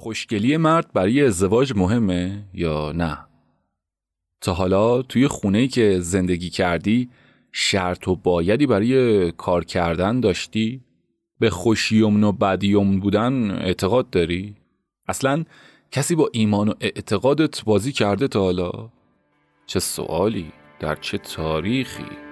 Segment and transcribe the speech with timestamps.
[0.00, 3.18] خوشگلی مرد برای ازدواج مهمه یا نه؟
[4.40, 7.10] تا حالا توی خونه که زندگی کردی
[7.52, 10.80] شرط و بایدی برای کار کردن داشتی؟
[11.38, 14.56] به خوشیومن و بدیومن بودن اعتقاد داری؟
[15.08, 15.44] اصلا
[15.90, 18.90] کسی با ایمان و اعتقادت بازی کرده تا حالا؟
[19.66, 22.27] چه سوالی؟ در چه تاریخی؟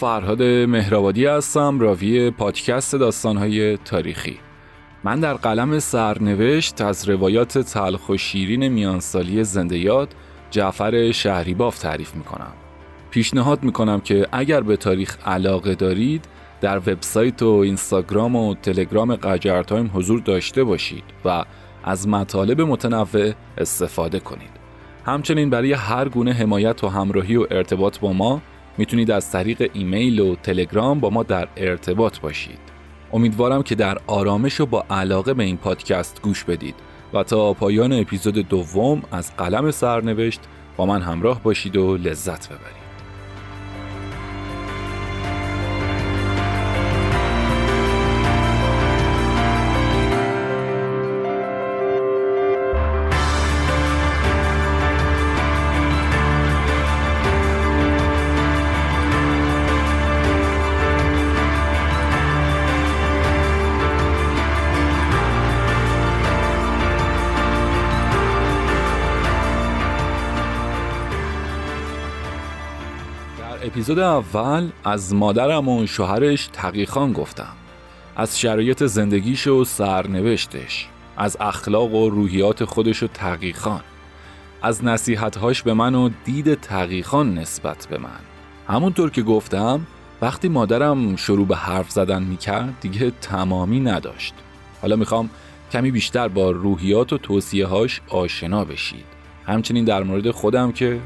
[0.00, 4.38] فرهاد مهرآبادی هستم راوی پادکست داستانهای تاریخی.
[5.04, 10.14] من در قلم سرنوشت از روایات تلخ و شیرین میانسالی زنده یاد
[10.50, 12.52] جعفر شهریباف تعریف می‌کنم.
[13.10, 16.24] پیشنهاد می‌کنم که اگر به تاریخ علاقه دارید
[16.60, 21.44] در وبسایت و اینستاگرام و تلگرام قجر تایم حضور داشته باشید و
[21.84, 24.50] از مطالب متنوع استفاده کنید.
[25.06, 28.42] همچنین برای هر گونه حمایت و همراهی و ارتباط با ما
[28.80, 32.58] می‌تونید از طریق ایمیل و تلگرام با ما در ارتباط باشید.
[33.12, 36.74] امیدوارم که در آرامش و با علاقه به این پادکست گوش بدید
[37.12, 40.40] و تا پایان اپیزود دوم از قلم سرنوشت
[40.76, 42.79] با من همراه باشید و لذت ببرید.
[73.80, 77.52] اپیزود اول از مادرم و شوهرش تقیخان گفتم.
[78.16, 83.80] از شرایط زندگیش و سرنوشتش از اخلاق و روحیات خودش و تقیخان
[84.62, 88.20] از نصیحتهاش به من و دید تقیخان نسبت به من.
[88.68, 89.86] همونطور که گفتم
[90.22, 94.34] وقتی مادرم شروع به حرف زدن می‌کرد دیگه تمامی نداشت.
[94.82, 95.30] حالا می‌خوام
[95.72, 99.04] کمی بیشتر با روحیات و توصیه هاش آشنا بشید.
[99.46, 101.00] همچنین در مورد خودم که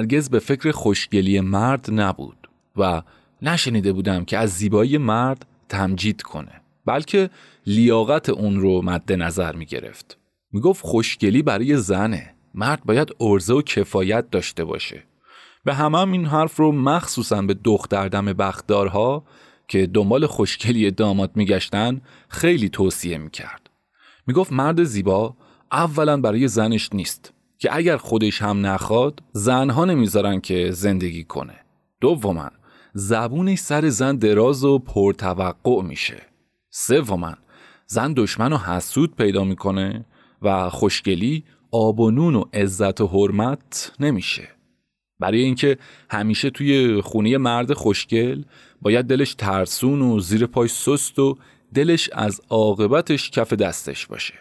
[0.00, 3.02] هرگز به فکر خوشگلی مرد نبود و
[3.42, 7.30] نشنیده بودم که از زیبایی مرد تمجید کنه بلکه
[7.66, 10.18] لیاقت اون رو مد نظر می گرفت
[10.52, 15.02] می گفت خوشگلی برای زنه مرد باید ارزه و کفایت داشته باشه.
[15.64, 19.24] به همه هم این حرف رو مخصوصا به دختردم بختدارها
[19.68, 23.70] که دنبال خوشگلی داماد میگشتن خیلی توصیه می‌کرد.
[24.26, 25.36] می‌گفت مرد زیبا
[25.72, 27.32] اولا برای زنش نیست.
[27.60, 31.54] که اگر خودش هم نخواد زنها نمی‌ذارن که زندگی کنه.
[32.00, 32.50] دوما
[32.94, 36.22] زبونش سر زن دراز و پرتوقع میشه.
[36.70, 37.34] سوما
[37.86, 40.04] زن دشمن و حسود پیدا می‌کنه
[40.42, 44.48] و خوشگلی آب و نون و عزت و حرمت نمیشه.
[45.18, 45.78] برای اینکه
[46.10, 48.42] همیشه توی خونه مرد خوشگل
[48.82, 51.38] باید دلش ترسون و زیر پای سست و
[51.74, 54.34] دلش از عاقبتش کف دستش باشه.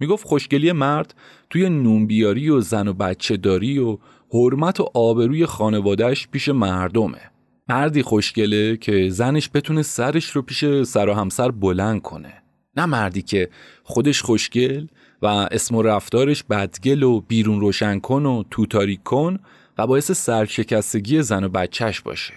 [0.00, 1.14] می‌گفت خوشگلی مرد
[1.50, 3.98] توی نونبیاری و زن و بچه داری و
[4.32, 7.30] حرمت و آبروی خانوادهش پیش مردمه.
[7.68, 12.42] مردی خوشگله که زنش بتونه سرش رو پیش سر و همسر بلند کنه.
[12.76, 13.50] نه مردی که
[13.82, 14.86] خودش خوشگل
[15.22, 19.38] و اسم و رفتارش بدگل و بیرون روشن کن و توتاری کن
[19.78, 22.34] و باعث سرشکستگی زن و بچهش باشه.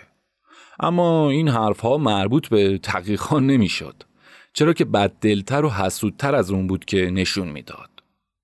[0.79, 4.03] اما این حرفها مربوط به تقیقان نمی‌شد.
[4.57, 7.89] چرا که بددلتر و حسودتر از اون بود که نشون می‌داد.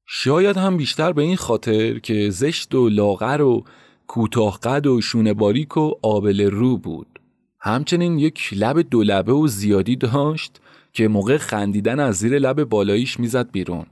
[0.08, 3.64] شاید هم بیشتر به این خاطر که زشت و لاغر و
[4.08, 7.20] کوتاه قد و شونه باریک و آبل رو بود.
[7.60, 10.62] همچنین یک لب دو لبه و زیادی داشت
[10.94, 13.86] که موقع خندیدن از زیر لب بالاییش می‌زد بیرون.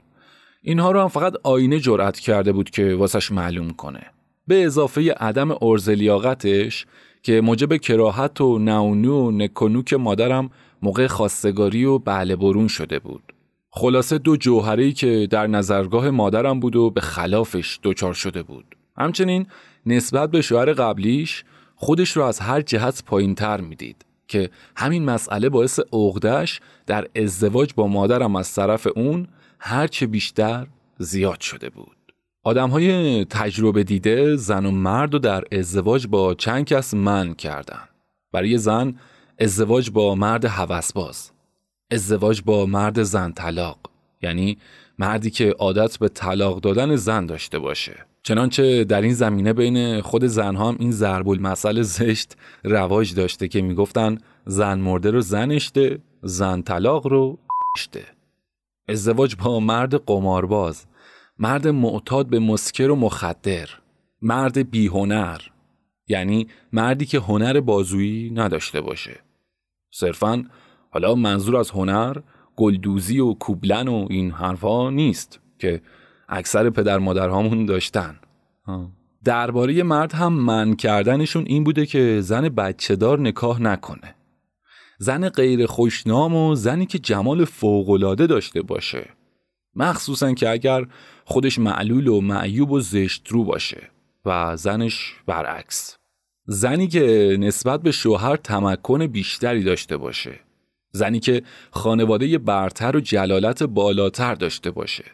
[0.62, 4.02] اینها رو هم فقط آینه جرأت کرده بود که واسش معلوم کنه.
[4.46, 6.86] به اضافه عدم ارزلیاقتش
[7.22, 10.50] که موجب کراهت و نونو و نکنوک مادرم
[10.82, 13.32] موقع خواستگاری و بله برون شده بود.
[13.70, 18.76] خلاصه دو جوهری که در نظرگاه مادرم بود و به خلافش دچار شده بود.
[18.98, 19.46] همچنین
[19.86, 21.44] نسبت به شوهر قبلیش
[21.74, 27.70] خودش رو از هر جهت پایین تر می‌دید که همین مسئله باعث عقدش در ازدواج
[27.76, 30.66] با مادرم از طرف اون هرچه بیشتر
[30.98, 31.96] زیاد شده بود.
[32.42, 37.88] آدم های تجربه دیده زن و مرد رو در ازدواج با چند کس من کردن.
[38.32, 38.94] برای زن
[39.38, 41.30] ازدواج با مرد هوسباز.
[41.90, 43.78] ازدواج با مرد زن طلاق.
[44.22, 44.58] یعنی
[44.98, 48.06] مردی که عادت به طلاق دادن زن داشته باشه.
[48.22, 53.62] چنانچه در این زمینه بین خود زنها هم این ضرب المثل زشت رواج داشته که
[53.62, 57.38] می‌گفتن زن مرده رو زن اشته زن طلاق رو
[57.76, 58.04] اشته.
[58.88, 60.86] ازدواج با مرد قمارباز.
[61.38, 63.68] مرد معتاد به مسکر و مخدر.
[64.22, 65.40] مرد بیهنر.
[66.08, 69.20] یعنی مردی که هنر بازویی نداشته باشه.
[69.90, 70.44] صرفا
[70.90, 72.16] حالا منظور از هنر
[72.56, 75.82] گلدوزی و کوبلن و این حرفا نیست که
[76.28, 78.18] اکثر پدر مادرهامون داشتن.
[79.24, 84.14] درباره مرد هم من کردنشون این بوده که زن بچه دار نکاح نکنه.
[84.98, 89.08] زن غیر خوشنام و زنی که جمال فوقالعاده داشته باشه.
[89.74, 90.86] مخصوصا که اگر
[91.24, 93.91] خودش معلول و معیوب و زشت رو باشه.
[94.24, 95.96] و زنش برعکس.
[96.46, 100.40] زنی که نسبت به شوهر تمکن بیشتری داشته باشه.
[100.92, 105.04] زنی که خانواده برتر و جلالت بالاتر داشته باشه.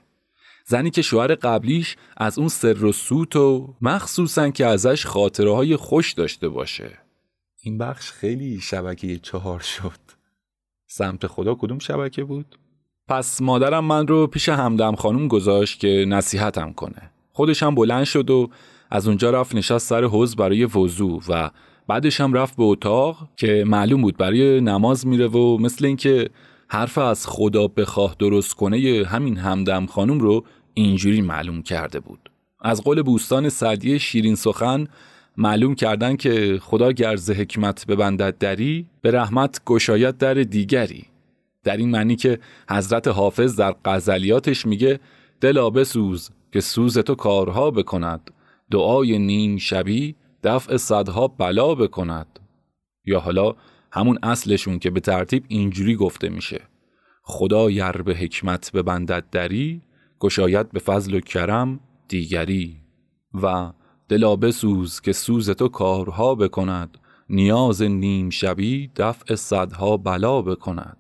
[0.67, 5.77] زنی که شوهر قبلیش از اون سر و سوت و مخصوصا که ازش خاطره های
[5.77, 6.99] خوش داشته باشه.
[7.63, 10.01] این بخش خیلی شبکه چهار شد.
[10.87, 12.59] سمت خدا کدوم شبکه بود؟
[13.09, 17.11] پس مادرم من رو پیش همدم خانوم گذاشت که نصیحتم کنه.
[17.33, 18.51] خودش هم بلند شد و
[18.91, 21.51] از اونجا رفت نشست سر حوز برای وضوع و
[21.89, 26.31] بعدش هم رفت به اتاق که معلوم بود برای نماز میره و مثل اینکه
[26.69, 30.45] حرف از خدا بخواه درست کنه همین همدم خانم رو
[30.75, 32.31] اینجوری معلوم کرده بود.
[32.61, 34.87] از قول بوستان سعدی شیرین سخن
[35.37, 41.05] معلوم کردن که خدا گرز حکمت ببندد دری به رحمت گشایت در دیگری.
[41.65, 42.39] در این معنی که
[42.71, 45.01] حضرت حافظ در غزلیاتش میگه
[45.41, 48.31] دلا بسوز که سوز تو کارها بکند.
[48.71, 52.41] دعای نیم شبی دفع صدها بلا بکند.
[53.05, 53.55] یا حالا
[53.93, 56.61] همون اصلشون که به ترتیب اینجوری گفته میشه.
[57.23, 59.83] خدا یر به حکمت ببندد دری
[60.21, 62.77] گشاید به فضل و کرم دیگری.
[63.43, 63.73] و
[64.09, 66.99] دلا بسوز که سوز تو کارها بکند
[67.31, 70.98] نیاز نیم شبی دفع صدها بلا بکند.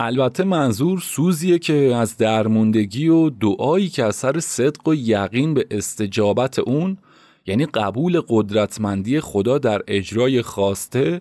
[0.00, 6.58] البته منظور سوزیه که از درموندگی و دعایی که اثر صدق و یقین به استجابت
[6.58, 6.98] اون
[7.46, 11.20] یعنی قبول قدرتمندی خدا در اجرای خواسته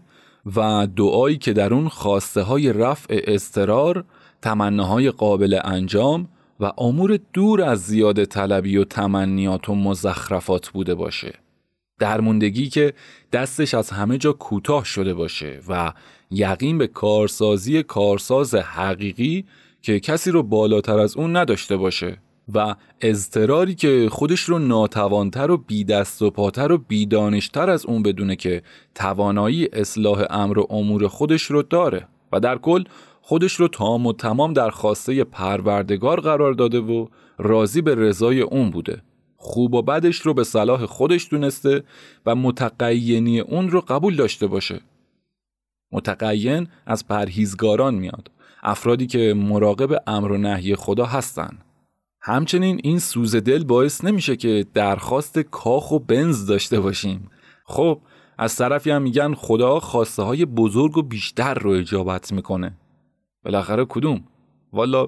[0.56, 4.06] و دعایی که در اون خواسته های رفع استرار
[4.42, 6.28] تمناهای قابل انجام
[6.60, 11.34] و امور دور از زیاده طلبی و تمنیات و مزخرفات بوده باشه.
[12.00, 12.94] درموندگی که
[13.34, 15.94] دستش از همه جا کوتاه شده باشه و
[16.32, 19.46] یقین به کارسازی کارساز حقیقی
[19.82, 22.18] که کسی رو بالاتر از اون نداشته باشه
[22.54, 28.04] و اضطراری که خودش رو ناتوانتر و بی دست و پاتر و بیدانشتر از اون
[28.04, 28.62] بدونه که
[28.96, 32.84] توانایی اصلاح امر و امور خودش رو داره و در کل
[33.22, 37.08] خودش رو تام و تمام در خواسته پروردگار قرار داده و
[37.38, 39.02] راضی به رضای اون بوده.
[39.38, 41.84] خوب و بدش رو به صلاح خودش دونسته
[42.26, 44.82] و متقینی اون رو قبول داشته باشه.
[45.92, 48.32] متقین از پرهیزگاران میاد.
[48.64, 51.58] افرادی که مراقب امر و نهی خدا هستن.
[52.22, 57.30] همچنین این سوز دل باعث نمیشه که درخواست کاخ و بنز داشته باشیم.
[57.66, 58.00] خب
[58.38, 62.78] از طرفی هم میگن خدا خواسته های بزرگ و بیشتر رو اجابت می‌کنه.
[63.46, 64.24] بالاخره کدوم؟
[64.74, 65.08] والا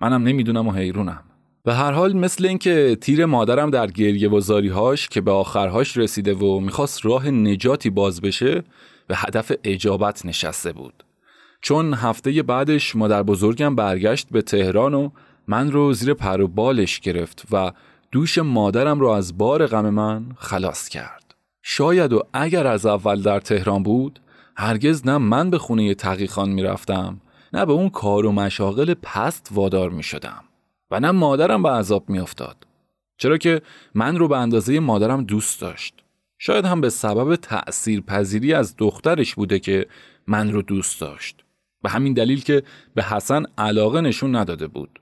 [0.00, 1.22] منم نمی‌دونم و حیرونم.
[1.64, 4.40] به هر حال مثل اینکه تیر مادرم در گریه و
[4.72, 8.64] هاش که به آخرهاش رسیده و می‌خواست راه نجاتی باز بشه
[9.10, 11.04] به هدف اجابت نشسته بود
[11.62, 15.10] چون هفته بعدش مادر بزرگم برگشت به تهران و
[15.48, 17.72] من رو زیر پر و بالش گرفت و
[18.12, 23.40] دوش مادرم رو از بار غم من خلاص کرد شاید و اگر از اول در
[23.40, 24.20] تهران بود
[24.56, 27.20] هرگز نه من به خونه تقیخان می‌رفتم
[27.52, 30.44] نه به اون کار و مشاغل پست وادار می شدم
[30.90, 32.56] و نه مادرم به عذاب می افتاد.
[33.16, 33.62] چرا که
[33.94, 35.94] من رو به اندازه مادرم دوست داشت.
[36.42, 39.86] شاید هم به سبب تأثیر پذیری از دخترش بوده که
[40.26, 41.44] من رو دوست داشت.
[41.82, 42.62] به همین دلیل که
[42.94, 45.00] به حسن علاقه نشون نداده بود.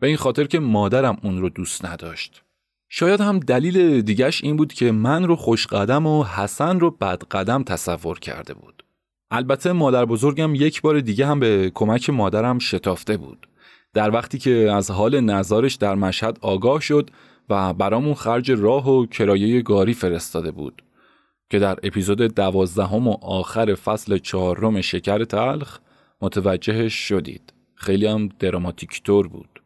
[0.00, 2.42] به این خاطر که مادرم اون رو دوست نداشت.
[2.88, 8.18] شاید هم دلیل دیگش این بود که من رو خوشقدم و حسن رو بدقدم تصور
[8.18, 8.84] کرده بود.
[9.30, 13.46] البته مادر بزرگم یک بار دیگه هم به کمک مادرم شتافته بود.
[13.94, 17.10] در وقتی که از حال نظارش در مشهد آگاه شد
[17.50, 20.82] و برامون خرج راه و کرایه گاری فرستاده بود
[21.50, 25.78] که در اپیزود دوازدهم و آخر فصل چهارم شکر تلخ
[26.20, 27.52] متوجهش شدید.
[27.74, 29.62] خیلی هم دراماتیک طور بود.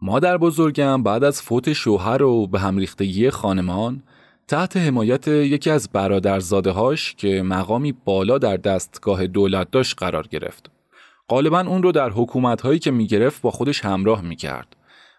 [0.00, 4.02] مادر بزرگم بعد از فوت شوهر و به هم ریختگی خانمان
[4.48, 10.70] تحت حمایت یکی از برادرزاده هاش که مقامی بالا در دستگاه دولت داشت قرار گرفت.
[11.28, 14.76] غالبا اون رو در حکومت هایی که می‌گرفت با خودش همراه می‌کرد.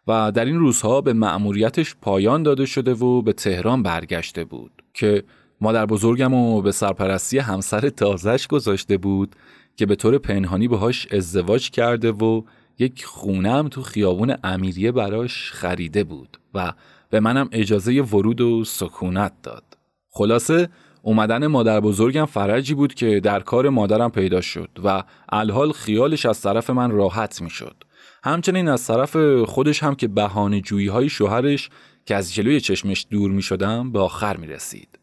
[0.09, 5.23] و در این روزها به مأموریتش پایان داده شده و به تهران برگشته بود که
[5.61, 9.35] مادر بزرگم و به سرپرستی همسر تازش گذاشته بود
[9.75, 12.41] که به طور پنهانی باهاش ازدواج کرده و
[12.79, 16.73] یک خونم تو خیابون امیریه براش خریده بود و
[17.09, 19.63] به منم اجازه ورود و سکونت داد.
[20.09, 20.69] خلاصه
[21.01, 26.41] اومدن مادر بزرگم فرجی بود که در کار مادرم پیدا شد و الحال خیالش از
[26.41, 27.83] طرف من راحت می شد.
[28.23, 31.69] همچنین از طرف خودش هم که بهانه جویی های شوهرش
[32.05, 34.99] که از جلوی چشمش دور می شدم به آخر می رسید.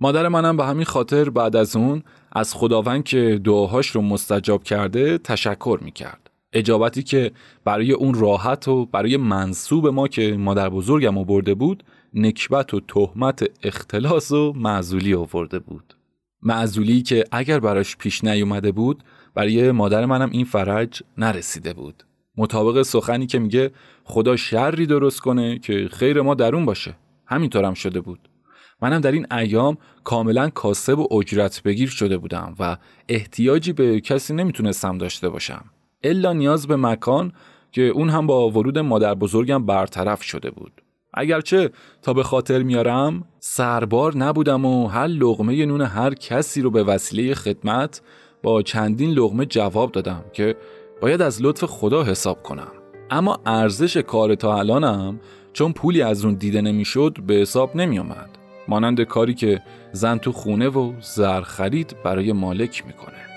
[0.00, 5.18] مادر منم به همین خاطر بعد از اون از خداوند که دعاهاش رو مستجاب کرده
[5.18, 6.30] تشکر می کرد.
[6.52, 7.32] اجابتی که
[7.64, 13.44] برای اون راحت و برای منصوب ما که مادر بزرگم آورده بود نکبت و تهمت
[13.62, 15.94] اختلاس و معزولی آورده بود
[16.42, 19.04] معزولی که اگر براش پیش نیومده بود
[19.34, 22.02] برای مادر منم این فرج نرسیده بود
[22.36, 23.70] مطابق سخنی که میگه
[24.04, 26.94] خدا شری درست کنه که خیر ما درون باشه.
[27.26, 28.28] همینطورم شده بود.
[28.82, 32.76] منم در این ایام کاملا کاسب و اجرت بگیر شده بودم و
[33.08, 35.64] احتیاجی به کسی نمی‌تونستم داشته باشم.
[36.02, 37.32] الا نیاز به مکان
[37.72, 40.72] که اون هم با ورود مادر بزرگم برطرف شده بود.
[41.14, 41.70] اگرچه
[42.02, 47.34] تا به خاطر میارم سربار نبودم و هر لغمه نون هر کسی رو به وسیله
[47.34, 48.02] خدمت
[48.42, 50.56] با چندین لغمه جواب دادم که
[51.02, 52.72] باید از لطف خدا حساب کنم
[53.10, 55.20] اما ارزش کار تا الانم
[55.52, 58.30] چون پولی از اون دیده نمی‌شد به حساب نمی آمد.
[58.68, 63.31] مانند کاری که زن تو خونه و زر خرید برای مالک می‌کنه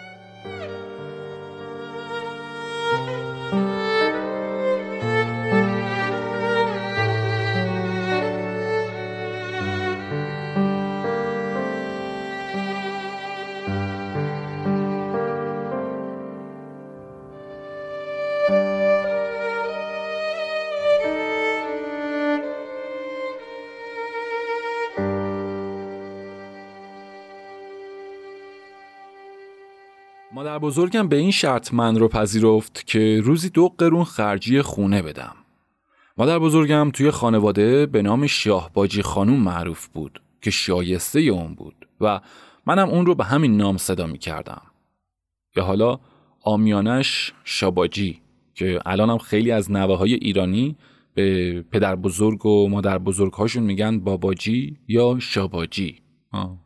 [30.66, 35.36] بزرگم به این شرط من رو پذیرفت که روزی دو قرون خرجی خونه بدم.
[36.18, 42.22] مادر بزرگم توی خانواده به نام شاهباجی خانوم معروف بود که شایسته اون بود و
[42.66, 44.62] منم اون رو به همین نام صدا می کردم.
[45.56, 46.00] یا حالا
[46.42, 48.22] آمیانش شاباجی
[48.56, 50.76] که الانم خیلی از نوه های ایرانی
[51.14, 56.02] به پدر بزرگ و مادر بزرگ هاشون میگن باباجی یا شاباجی.
[56.32, 56.65] آه.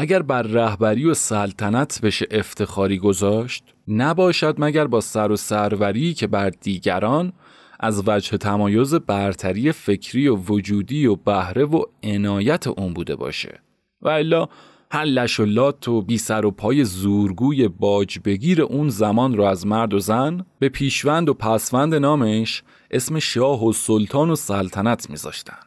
[0.00, 6.26] اگر بر رهبری و سلطنت بشه افتخاری گذاشت نباشد مگر با سر و سروری که
[6.26, 7.32] بر دیگران
[7.80, 13.60] از وجه تمایز برتری فکری و وجودی و بهره و عنایت اون بوده باشه.
[14.02, 14.48] و الا
[14.90, 19.44] هر لش و لات و بی سر و پای زورگوی باج بگیر اون زمان رو
[19.44, 25.10] از مرد و زن به پیشوند و پسوند نامش اسم شاه و سلطان و سلطنت
[25.10, 25.58] میذاشتن.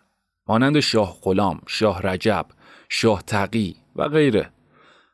[0.48, 2.46] مانند شاه غلام، شاه رجب،
[2.90, 4.51] شاه تقی و غیره.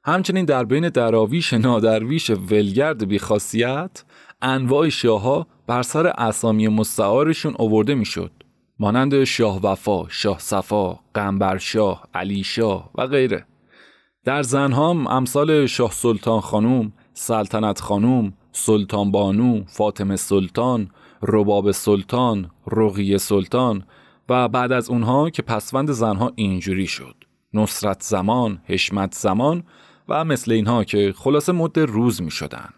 [0.05, 4.03] همچنین در بین دراویش نادرویش ولگرد بیخاصیت
[4.41, 8.31] انواع شاهها بر سر اسامی مستعارشون آورده می‌شد.
[8.79, 13.45] مانند شاه وفا، شاه صفا، قنبر شاه، علی شاه و غیره.
[14.25, 20.89] در زنهام امثال شاه سلطان خانوم، سلطنت خانوم، سلطان بانو، فاطمه سلطان،
[21.21, 23.83] رباب سلطان، رقیه سلطان
[24.29, 27.15] و بعد از اونها که پسوند زنها اینجوری شد.
[27.53, 29.63] نصرت زمان، حشمت زمان
[30.09, 32.69] و مثل اینها که خلاصه مد روز می شدن.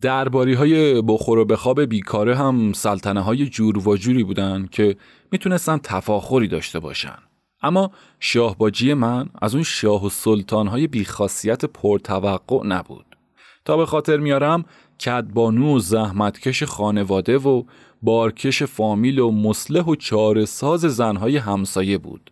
[0.00, 4.96] درباری های بخور و بخواب بیکاره هم سلطنه های جور و جوری بودن که
[5.32, 7.18] می‌تونستن تفاخری داشته باشن.
[7.62, 13.16] اما شاهباجی من از اون شاه و سلطان های بیخاصیت پرتوقع نبود.
[13.64, 14.64] تا به خاطر میارم
[15.00, 17.62] کدبانو و زحمتکش خانواده و
[18.02, 22.30] بارکش فامیل و مسلح و چاره ساز زنهای همسایه بود.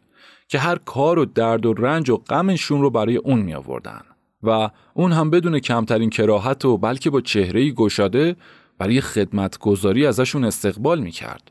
[0.49, 4.01] که هر کار و درد و رنج و غمشون رو برای اون می آوردن
[4.43, 8.37] و اون هم بدون کمترین کراهت و بلکه با چهره گشاده
[8.79, 11.51] برای خدمتگذاری ازشون استقبال می کرد.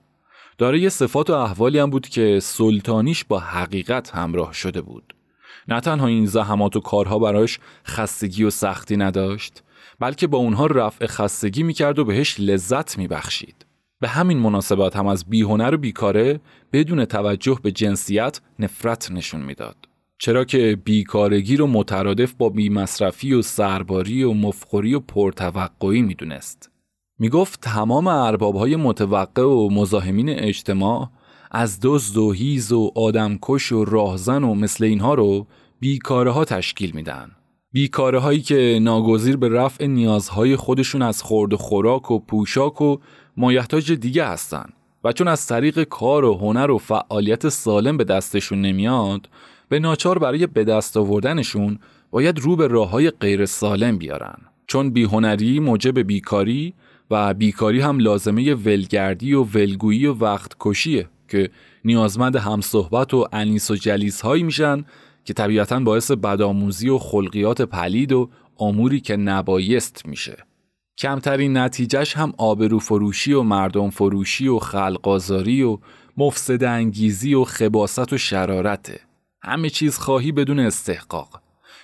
[0.58, 5.14] داره یه صفات و احوالی هم بود که سلطانیش با حقیقت همراه شده بود.
[5.68, 9.64] نه تنها این زحمات و کارها براش خستگی و سختی نداشت
[10.00, 13.67] بلکه با اونها رفع خستگی می‌کرد و بهش لذت میبخشید.
[14.00, 16.40] به همین مناسبت هم از بیهنر و بیکاره
[16.74, 19.76] بدون توجه به جنسیت نفرت نشون می‌داد.
[20.20, 26.72] چرا که بیکارگی رو مترادف با بیمصرفی و سرباری و مفخوری و پرتوقعی می‌دونست.
[27.20, 31.10] می‌گفت تمام اربابهای متوقع و مزاحمین اجتماع
[31.52, 35.48] از دزد و هیز و آدمکش و راهزن و مثل اینها رو
[35.80, 37.32] بیکاره ها تشکیل میدن.
[37.72, 42.98] بیکاره هایی که ناگزیر به رفع نیازهای خودشون از خورد و خوراک و پوشاک و
[43.38, 44.70] مایحتاج دیگه هستن
[45.04, 49.30] و چون از طریق کار و هنر و فعالیت سالم به دستشون نمیاد
[49.70, 51.80] به ناچار برای به دست آوردنشون
[52.12, 54.38] باید رو به راه های غیر سالم بیارن.
[54.68, 56.74] چون بیهنری موجب بیکاری
[57.12, 61.50] و بیکاری هم لازمه ولگردی و ولگویی و وقت کشیه که
[61.86, 64.86] نیازمند همصحبت و انیس و جلیس هایی میشن
[65.26, 68.30] که طبیعتا باعث بدآموزی و خلقیات پلید و
[68.60, 70.47] اموری که نبایست میشه.
[70.98, 75.78] کمترین نتیجهش هم آبرو فروشی و مردم فروشی و خلقازاری و
[76.18, 79.00] مفسد انگیزی و خباست و شرارته.
[79.42, 81.42] همه چیز خواهی بدون استحقاق.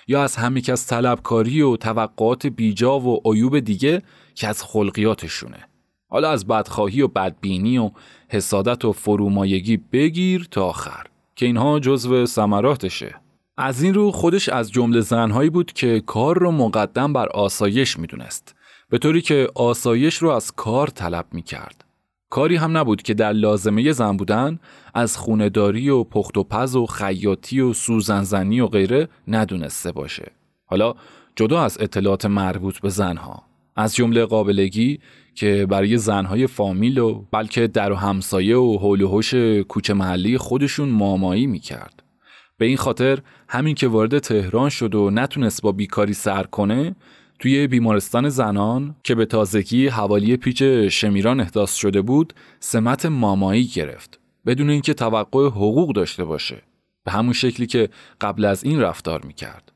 [0.08, 4.02] یا از همه کس طلبکاری و توقعات بیجا و عیوب دیگه
[4.34, 5.68] که از خلقیاتشونه.
[6.08, 7.90] حالا از بدخواهی و بدبینی و
[8.28, 11.06] حسادت و فرومایگی بگیر تا آخر
[11.36, 13.14] که اینها جزو ثمراتشه.
[13.56, 18.53] از این رو خودش از جمله زنهایی بود که کار رو مقدم بر آسایش می‌دونست.
[18.94, 21.84] به طوری که آسایش رو از کار طلب می کرد.
[22.30, 24.58] کاری هم نبود که در لازمه زن بودن
[24.94, 30.32] از خونداری و پخت و پز و خیاطی و سوزنزنی و غیره ندونسته باشه.
[30.66, 30.94] حالا
[31.36, 33.42] جدا از اطلاعات مربوط به زنها
[33.76, 34.98] از جمله قابلگی
[35.34, 39.34] که برای زنهای فامیل و بلکه در و همسایه و حول و حوش
[39.68, 42.02] کوچه محلی خودشون مامایی می‌کرد.
[42.58, 46.96] به این خاطر همین که وارد تهران شد و نتونست با بیکاری سر کنه
[47.38, 54.20] توی بیمارستان زنان که به تازگی حوالی پیچ شمیران احداث شده بود سمت مامایی گرفت
[54.46, 56.62] بدون اینکه توقع حقوق داشته باشه.
[57.04, 57.88] به همون شکلی که
[58.20, 59.72] قبل از این رفتار می‌کرد.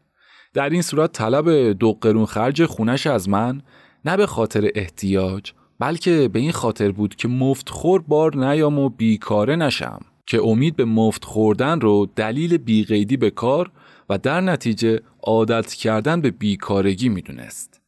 [0.55, 3.63] در این صورت طلب دو قرون خرج خونش از من
[4.05, 8.89] نه به خاطر احتیاج بلکه به این خاطر بود که مفت خور بار نیام و
[8.89, 13.71] بیکاره نشم که امید به مفت خوردن رو دلیل بیقیدی به کار
[14.09, 17.81] و در نتیجه عادت کردن به بیکارگی می‌دونست.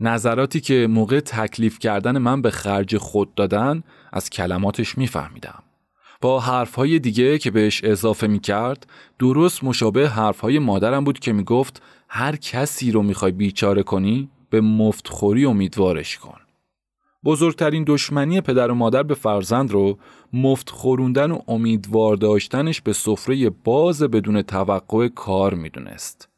[0.00, 5.62] نظراتی که موقع تکلیف کردن من به خرج خود دادن از کلماتش میفهمیدم.
[6.20, 8.86] با حرفهای دیگه که بهش اضافه می‌کرد
[9.18, 15.44] درست مشابه حرفهای مادرم بود که می‌گفت هر کسی رو می‌خوای بیچاره کنی به مفتخوری
[15.44, 16.38] امیدوارش کن.
[17.24, 19.98] بزرگترین دشمنی پدر و مادر به فرزند رو
[20.32, 26.28] مفت خوروندن و امیدوار داشتنش به سفره باز بدون توقع کار می‌دونست.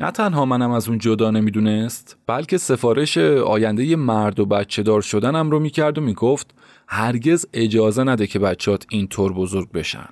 [0.00, 5.50] نه تنها منم از اون جدا نمی‌دونست بلکه سفارش آینده مرد و بچه دار شدنم
[5.50, 6.54] رو می‌کرد و می‌گفت
[6.88, 10.08] هرگز اجازه نده که بچات اینطور بزرگ بشن.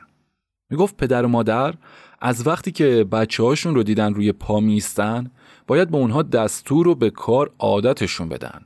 [0.70, 1.74] می‌گفت پدر و مادر
[2.20, 5.30] از وقتی که بچه هاشون رو دیدن روی پا میستن
[5.66, 8.60] باید به اونها دستور رو به کار عادتشون بدن.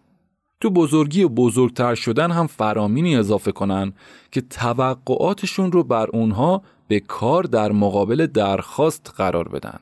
[0.61, 3.93] تو بزرگی و بزرگتر شدن هم فرامینی اضافه کنن
[4.31, 9.81] که توقعاتشون رو بر اونها به کار در مقابل درخواست قرار بدن.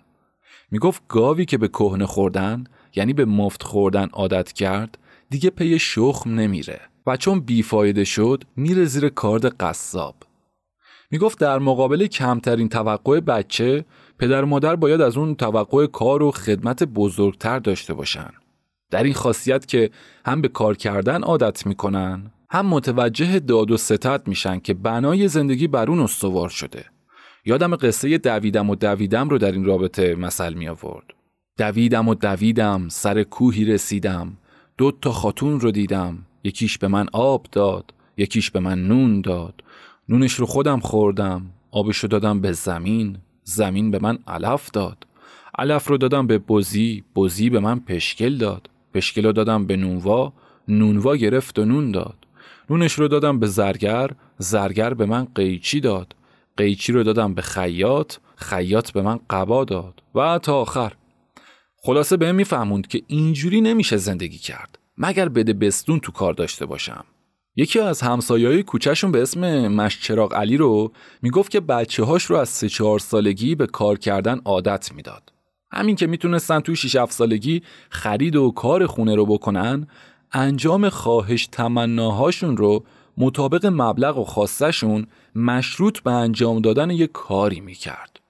[0.70, 4.98] می‌گفت گاوی که به کهنه خوردن یعنی به مفت خوردن عادت کرد
[5.30, 10.14] دیگه پی شخم نمیره و چون بیفایده شد میره زیر کارد قصاب.
[11.10, 13.84] می‌گفت در مقابل کمترین توقع بچه
[14.18, 18.30] پدر و مادر باید از اون توقع کار و خدمت بزرگتر داشته باشن.
[18.90, 19.90] در این خاصیت که
[20.26, 25.68] هم به کار کردن عادت می‌کنن هم متوجه داد و ستت میشن که بنای زندگی
[25.68, 26.84] بر اون استوار شده
[27.48, 31.14] یادم قصه دویدم و دویدم رو در این رابطه مثل می آورد.
[31.58, 34.32] دویدم و دویدم سر کوهی رسیدم.
[34.78, 36.18] دو تا خاتون رو دیدم.
[36.44, 39.54] یکیش به من آب داد یکیش به من نون داد.
[40.08, 41.46] نونش رو خودم خوردم.
[41.70, 43.16] آبش رو دادم به زمین.
[43.44, 45.06] زمین به من علف داد.
[45.58, 47.04] علف رو دادم به بزی.
[47.16, 48.70] بزی به من پشکل داد.
[48.94, 50.32] پشکل دادم به نونوا.
[50.68, 52.16] نونوا گرفت و نون داد.
[52.70, 54.10] نونش رو دادم به زرگر.
[54.38, 56.14] زرگر به من قیچی داد.
[56.58, 60.92] قیچی رو دادم به خیاط خیاط به من قبا داد و تا آخر.
[61.82, 64.78] خلاصه به میفهموند که اینجوری نمیشه زندگی کرد.
[64.96, 67.04] مگر بده بستون تو کار داشته باشم.
[67.56, 70.92] یکی از همسایه‌های کوچهشون به اسم مشچراغ علی رو
[71.22, 75.32] می‌گفت که بچه هاش رو از سه چهار سالگی به کار کردن عادت می‌داد.
[75.72, 79.88] همین که می‌تونستن توی 6 7 سالگی خرید و کار خونه رو بکنن
[80.32, 82.84] انجام خواهش تمناهاشون رو
[83.20, 88.20] مطابق مبلغ و خواستشون مشروط به انجام دادن یک کاری می‌کرد.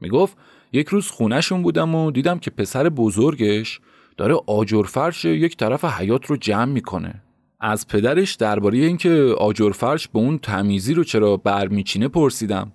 [0.00, 0.36] می‌گفت
[0.72, 3.80] یک روز خونهشون بودم و دیدم که پسر بزرگش
[4.16, 7.22] داره آجرفرش یک طرف حیات رو جمع می‌کنه.
[7.60, 12.72] از پدرش درباره اینکه آجرفرش به اون تمیزی رو چرا برمیچینه پرسیدم.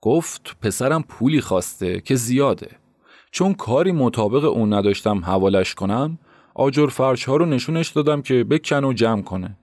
[0.00, 2.68] گفت پسرم پولی خواسته که زیاده.
[3.30, 6.18] چون کاری مطابق اون نداشتم حوالش کنم
[6.54, 9.56] آجر فرش ها رو نشونش دادم که بکن و جمع کنه.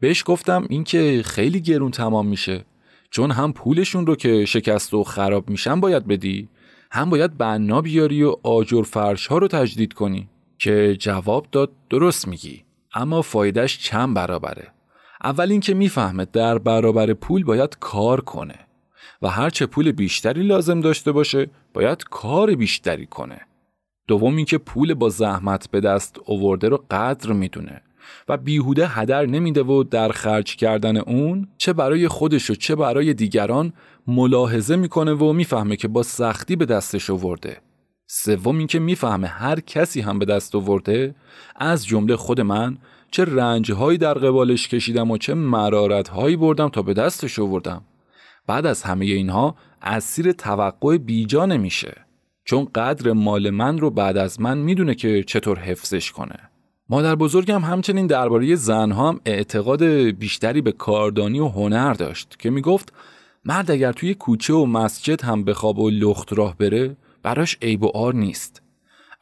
[0.00, 2.64] بهش گفتم اینکه خیلی گرون تمام میشه.
[3.10, 6.48] چون هم پولشون رو که شکست و خراب میشن باید بدی
[6.90, 10.28] هم باید بنا بیاری و آجر فرش ها رو تجدید کنی.
[10.58, 12.64] که جواب داد درست میگی.
[12.94, 14.72] اما فایدهش چند برابره.
[15.24, 18.58] اول اینکه می‌فهمه در برابر پول باید کار کنه.
[19.22, 23.40] و هرچه پول بیشتری لازم داشته باشه باید کار بیشتری کنه.
[24.06, 27.82] دوم اینکه پول با زحمت به دست اوورده رو قدر می‌دونه.
[28.28, 33.14] و بیهوده هدر نمیده و در خرج کردن اون چه برای خودش و چه برای
[33.14, 33.72] دیگران
[34.06, 37.56] ملاحظه می‌کنه و می‌فهمه که با سختی به دستش اوورده
[38.06, 41.14] سوم اینکه می‌فهمه هر کسی هم به دست آورده
[41.56, 42.78] از جمله خود من
[43.10, 47.84] چه رنجهایی در قبالش کشیدم و چه مرارتهایی بردم تا به دستش آوردم.
[48.46, 51.96] بعد از همه اینها اسیر توقع بیجا نمیشه.
[52.44, 56.50] چون قدر مال من رو بعد از من می‌دونه که چطور حفظش کنه.
[56.90, 62.92] مادر بزرگم همچنین درباره زنها هم اعتقاد بیشتری به کاردانی و هنر داشت که می‌گفت
[63.44, 67.82] مرد اگر توی کوچه و مسجد هم به خواب و لخت راه بره براش عیب
[67.82, 68.62] و آر نیست.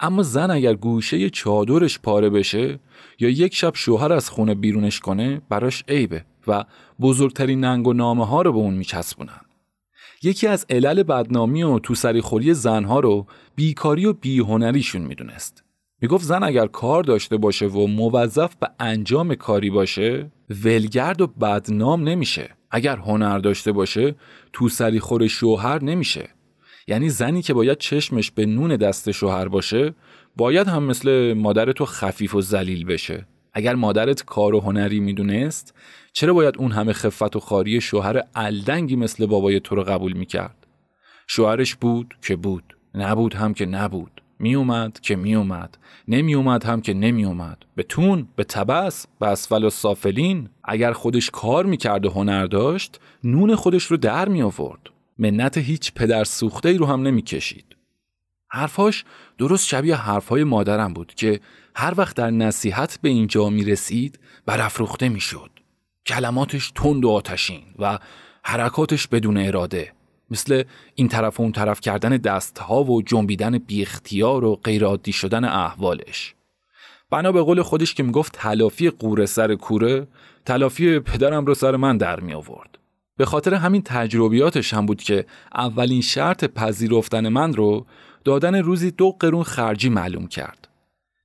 [0.00, 2.78] اما زن اگر گوشه چادرش پاره بشه
[3.20, 6.64] یا یک شب شوهر از خونه بیرونش کنه براش عیبه و
[7.00, 9.40] بزرگترین ننگ و نامه ها رو به اون میچسبونن.
[10.22, 15.65] یکی از علل بدنامی و تو خوری زنها رو بیکاری و بیهنریشون می‌دونست.
[16.02, 20.30] می‌گفت زن اگر کار داشته باشه و موظف به انجام کاری باشه
[20.64, 22.50] ولگرد و بدنام نمیشه.
[22.70, 24.14] اگر هنر داشته باشه
[24.52, 24.68] تو
[25.00, 26.28] خور شوهر نمیشه.
[26.88, 29.94] یعنی زنی که باید چشمش به نون دست شوهر باشه
[30.36, 33.26] باید هم مثل مادر تو خفیف و ذلیل بشه.
[33.52, 35.74] اگر مادرت کار و هنری می‌دونست
[36.12, 40.66] چرا باید اون همه خفت و خاری شوهر الدنگی مثل بابای تو رو قبول می‌کرد؟
[41.26, 42.76] شوهرش بود که بود.
[42.94, 44.22] نبود هم که نبود.
[44.38, 47.58] میومد که میومد نمیومد هم که نمیومد.
[47.74, 50.48] به تون به تبس به اسفل و سافلین.
[50.64, 54.80] اگر خودش کار می‌کرد و هنر داشت نون خودش رو در می آورد
[55.18, 57.76] منت هیچ پدر سوخته ای رو هم نمی‌کشید.
[58.50, 59.04] حرفاش
[59.38, 61.40] درست شبیه حرفهای مادرم بود که
[61.74, 65.50] هر وقت در نصیحت به اینجا می رسید برافروخته می شد.
[66.06, 67.98] کلماتش تند و آتشین و
[68.42, 69.92] حرکاتش بدون اراده.
[70.30, 70.62] مثل
[70.94, 76.34] این طرف و اون طرف کردن دستها و جنبیدن بی اختیار و غیرعادی شدن احوالش.
[77.10, 80.06] بنا به قول خودش که می‌گفت تلافی قوره سر کوره
[80.44, 82.78] تلافی پدرم رو سر من در می آورد
[83.16, 87.86] به خاطر همین تجربیاتش هم بود که اولین شرط پذیرفتن من رو
[88.24, 90.68] دادن روزی دو قرون خرجی معلوم کرد.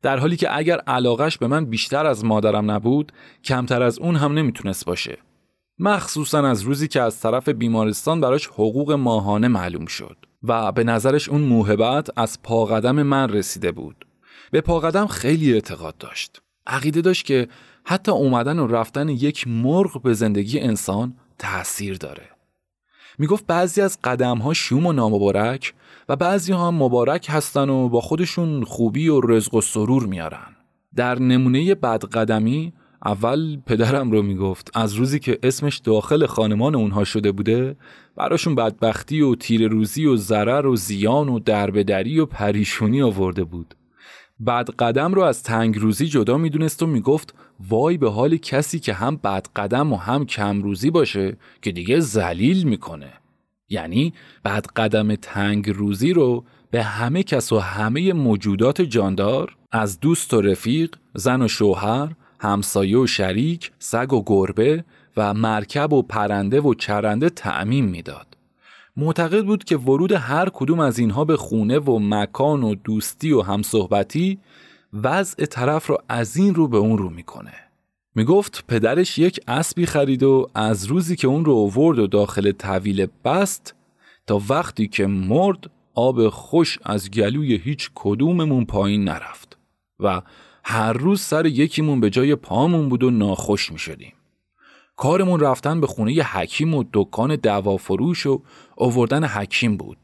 [0.02, 3.12] در حالی که اگر علاقش به من بیشتر از مادرم نبود
[3.44, 5.18] کمتر از اون هم نمی‌تونست باشه.
[5.84, 11.30] مخصوصا از روزی که از طرف بیمارستان براش حقوق ماهانه معلوم شد و به نظرش
[11.30, 14.06] اون موهبت از پاقدم من رسیده بود.
[14.52, 16.42] به پاقدم خیلی اعتقاد داشت.
[16.68, 17.48] عقیده داشت که
[17.84, 22.30] حتی اومدن و رفتن یک مرغ به زندگی انسان تأثیر داره.
[23.18, 25.74] می‌گفت بعضی از قدم ها شوم و نامبارک
[26.10, 30.56] و بعضی هم مبارک هستن و با خودشون خوبی و رزق و سرور میارن.
[30.96, 32.74] در نمونه بدقدمی
[33.06, 37.76] اول پدرم رو می‌گفت از روزی که اسمش داخل خانمان اونها شده بوده
[38.16, 43.76] براشون بدبختی و تیر روزی و ضرر و زیان و دربدری و پریشونی آورده بود.
[44.40, 47.36] بعد قدم رو از تنگ روزی جدا می‌دونست و می‌گفت
[47.70, 52.00] وای به حال کسی که هم بد قدم و هم کم روزی باشه که دیگه
[52.00, 53.14] زلیل می‌کنه.
[53.70, 60.34] یعنی بعد قدم تنگ روزی رو به همه کس و همه موجودات جاندار از دوست
[60.34, 64.84] و رفیق، زن و شوهر، همسایه و شریک، سگ و گربه
[65.18, 68.38] و مرکب و پرنده و چرنده تعمیم می‌داد.
[68.98, 73.42] معتقد بود که ورود هر کدوم از اینها به خونه و مکان و دوستی و
[73.42, 74.40] همصحبتی
[74.94, 77.54] وضع طرف رو از این رو به اون رو می‌کنه.
[78.16, 83.08] می‌گفت پدرش یک اسبی خرید و از روزی که اون رو آورد و داخل طویل
[83.26, 83.76] بست
[84.28, 89.58] تا وقتی که مرد آب خوش از گلوی هیچ کدوممون پایین نرفت
[90.00, 90.22] و
[90.64, 94.14] هر روز سر یکیمون به جای پامون بود و ناخوش می شدیم.
[94.96, 98.42] کارمون رفتن به خونه ی حکیم و دکان دوافروش و
[98.78, 99.98] آوردن حکیم بود.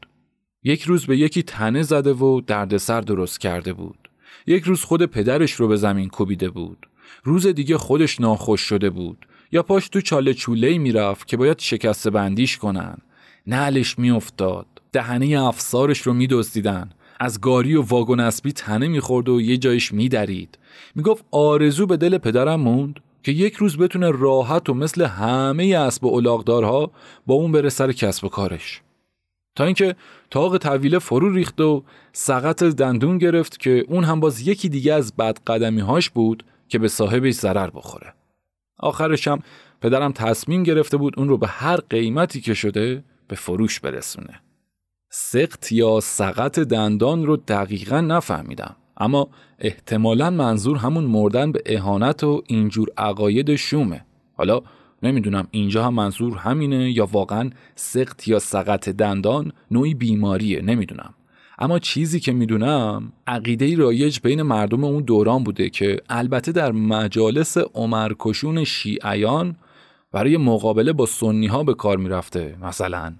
[0.62, 4.08] یک روز به یکی تنه زده و دردسر درست کرده بود.
[4.46, 6.86] یک روز خود پدرش رو به زمین کوبیده بود.
[7.24, 12.08] روز دیگه خودش ناخوش شده بود یا پاش تو چاله چوله می‌رفت که باید شکست
[12.08, 12.96] بندیش کنن
[13.46, 19.56] نعلش میافتاد دهنه افسارش رو میدزدیدن از گاری و واگن اسبی تنه می‌خورد و یه
[19.56, 20.58] جایش میدرید.
[20.94, 26.04] می‌گفت آرزو به دل پدرم موند که یک روز بتونه راحت و مثل همه اسب
[26.04, 26.90] و الاغدارها
[27.26, 28.80] با اون بره سر کسب و کارش.
[29.56, 29.96] تا اینکه
[30.30, 35.16] تاق طویله فرو ریخت و سقط دندون گرفت که اون هم باز یکی دیگه از
[35.16, 38.14] بد قدمی هاش بود که به صاحبش ضرر بخوره.
[38.78, 39.42] آخرش هم
[39.80, 44.40] پدرم تصمیم گرفته بود اون رو به هر قیمتی که شده به فروش برسونه.
[45.10, 48.76] سقط یا سقط دندان رو دقیقا نفهمیدم.
[48.96, 54.04] اما احتمالا منظور همون مردن به اهانت و اینجور عقاید شومه.
[54.34, 54.60] حالا
[55.02, 61.14] نمی‌دونم اینجا هم منظور همینه یا واقعا سقط یا سقط دندان نوعی بیماریه نمی‌دونم.
[61.58, 67.56] اما چیزی که می‌دونم عقیده رایج بین مردم اون دوران بوده که البته در مجالس
[67.58, 69.56] عمرکشون شیعیان
[70.12, 73.14] برای مقابله با سنی ها به کار می‌رفته مثلا.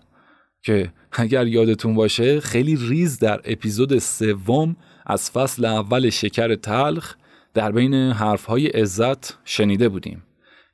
[0.62, 7.16] که اگر یادتون باشه خیلی ریز در اپیزود سوم از فصل اول شکر تلخ
[7.54, 10.22] در بین حرفهای عزت شنیده بودیم.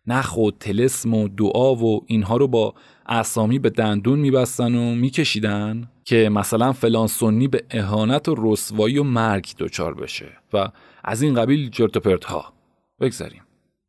[0.07, 2.75] نخ و تلسم و دعا و اینها رو با
[3.07, 9.03] اسامی به دندون میبستن و میکشیدن که مثلا فلان سنی به اهانت و رسوایی و
[9.03, 10.69] مرگ دچار بشه و
[11.05, 12.53] از این قبیل جرت ها
[13.01, 13.43] بگذاریم.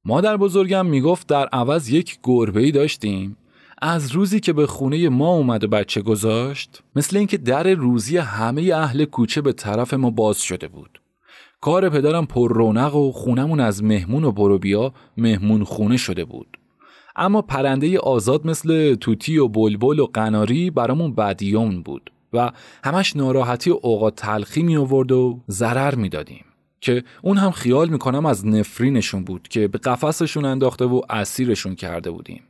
[0.06, 3.38] مادر بزرگم می‌گفت در عوض یک گربه ای داشتیم.
[3.82, 8.72] از روزی که به خونه ما اومد و بچه گذاشت مثل اینکه در روزی همه
[8.76, 11.02] اهل کوچه به طرف ما باز شده بود.
[11.62, 16.58] کار پدرم پر رونق و خونمون از مهمون و بروبیا مهمون خونه شده بود.
[17.16, 22.52] اما پرنده آزاد مثل توتی و بلبل و قناری برامون بدیون بود و
[22.84, 26.46] همش ناراحتی و اوقات تلخی می آورد و ضرر می دادیم.
[26.82, 32.12] که اون هم خیال می‌کنم از نفرینشون بود که به قفسشون انداخته و اسیرشون کرده
[32.12, 32.44] بودیم.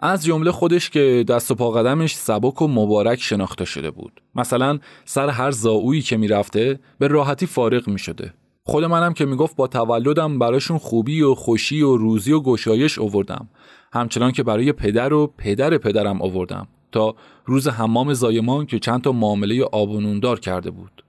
[0.00, 4.20] از جمله خودش که دست و پا قدمش سبک و مبارک شناخته شده بود.
[4.34, 8.34] مثلا سر هر زاویی که می‌رفته به راحتی فارغ می‌شده.
[8.64, 13.48] خود منم که می‌گفت با تولدم براشون خوبی و خوشی و روزی و گشایش اووردم
[13.92, 19.12] همچنان که برای پدر و پدر پدرم اووردم تا روز حمام زایمان که چند تا
[19.12, 21.05] معامله آب کرده بود.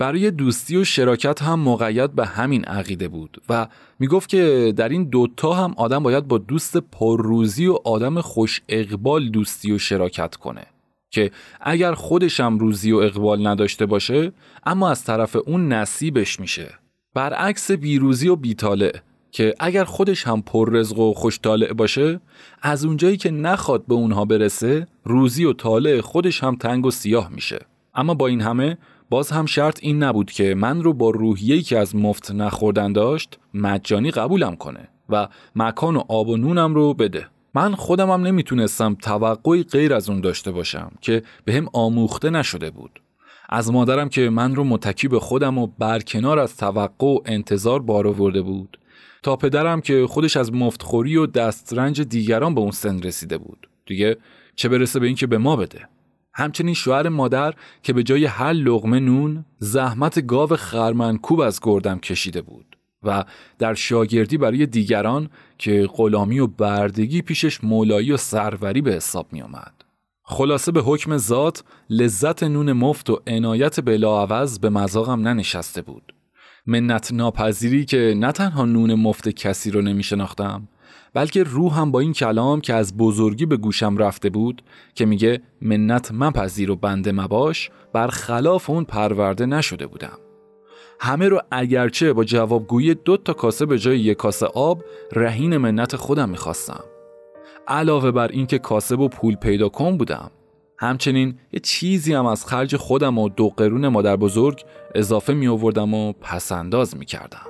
[0.00, 5.04] برای دوستی و شراکت هم مقید به همین عقیده بود و می‌گفت که در این
[5.04, 10.66] دوتا هم آدم باید با دوست پرروزی و آدم خوش اقبال دوستی و شراکت کنه
[11.10, 14.32] که اگر خودشم روزی و اقبال نداشته باشه
[14.66, 16.74] اما از طرف اون نصیبش میشه.
[17.14, 18.92] برعکس بیروزی و بیطالع
[19.30, 22.20] که اگر خودش هم پر رزق و خوش طالع باشه
[22.62, 27.28] از اونجایی که نخواد به اونها برسه روزی و طالع خودش هم تنگ و سیاه
[27.28, 27.58] میشه.
[27.94, 28.78] اما با این همه
[29.10, 33.38] باز هم شرط این نبود که من رو با روحیه‌ای که از مفت نخوردن داشت
[33.54, 37.26] مجانی قبولم کنه و مکان و آب و نونم رو بده.
[37.54, 42.70] من خودم هم نمی‌تونستم توقعی غیر از اون داشته باشم که به هم آموخته نشده
[42.70, 43.02] بود.
[43.48, 48.08] از مادرم که من رو متکی به خودم و برکنار از توقع و انتظار بار
[48.08, 48.78] آورده بود
[49.22, 53.68] تا پدرم که خودش از مفتخوری و دسترنج دیگران به اون سن رسیده بود.
[53.86, 54.16] دیگه
[54.56, 55.88] چه برسه به اینکه به ما بده؟
[56.34, 62.42] همچنین شوهر مادر که به جای هر لغمه نون زحمت گاو خرمنکوب از گردم کشیده
[62.42, 63.24] بود و
[63.58, 69.42] در شاگردی برای دیگران که غلامی و بردگی پیشش مولایی و سروری به حساب می
[69.42, 69.74] آمد.
[70.24, 76.14] خلاصه به حکم ذات لذت نون مفت و عنایت بلاعوض به مذاقم ننشسته بود.
[76.66, 80.68] منت ناپذیری که نه تنها نون مفت کسی رو نمی شناختم
[81.14, 84.62] بلکه روحم با این کلام که از بزرگی به گوشم رفته بود
[84.94, 90.18] که میگه منت مپذیر و بنده مباش برخلاف اون پرورده نشده بودم.
[91.00, 95.96] همه رو اگرچه با جوابگویی دو تا کاسه به جای یک کاسه آب رهین منت
[95.96, 96.84] خودم می‌خواستم.
[97.68, 100.30] علاوه بر اینکه کاسب و پول پیدا کن بودم.
[100.78, 105.94] همچنین یه چیزی هم از خرج خودم و دو قرون مادر بزرگ اضافه می آوردم
[105.94, 107.49] و پسنداز می کردم.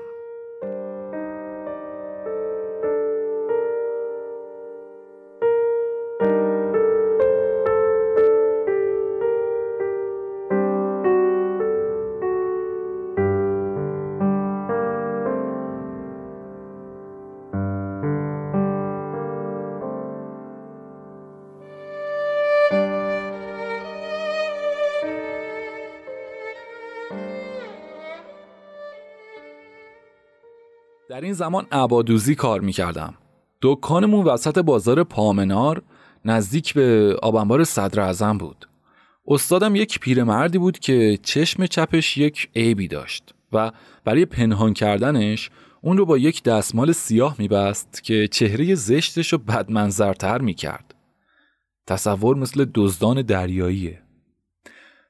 [31.20, 33.14] در این زمان عبادوزی کار می‌کردم.
[33.62, 35.83] دکانمون وسط بازار پامنار
[36.24, 38.68] نزدیک به آبنبار صدر ازم بود.
[39.26, 43.72] استادم یک پیرمردی بود که چشم چپش یک عیبی داشت و
[44.04, 45.50] برای پنهان کردنش
[45.83, 50.94] اون رو با یک دستمال سیاه میبست که چهره زشتش رو بدمنظرتر می‌کرد.
[51.87, 54.02] تصور مثل دزدان دریاییه.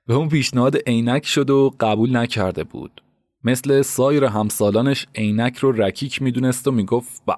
[0.06, 3.02] به اون پیشنهاد عینک شد و قبول نکرده بود.
[3.44, 7.36] مثل سایر همسالانش عینک رو رکیک می‌دونست و می‌گفت با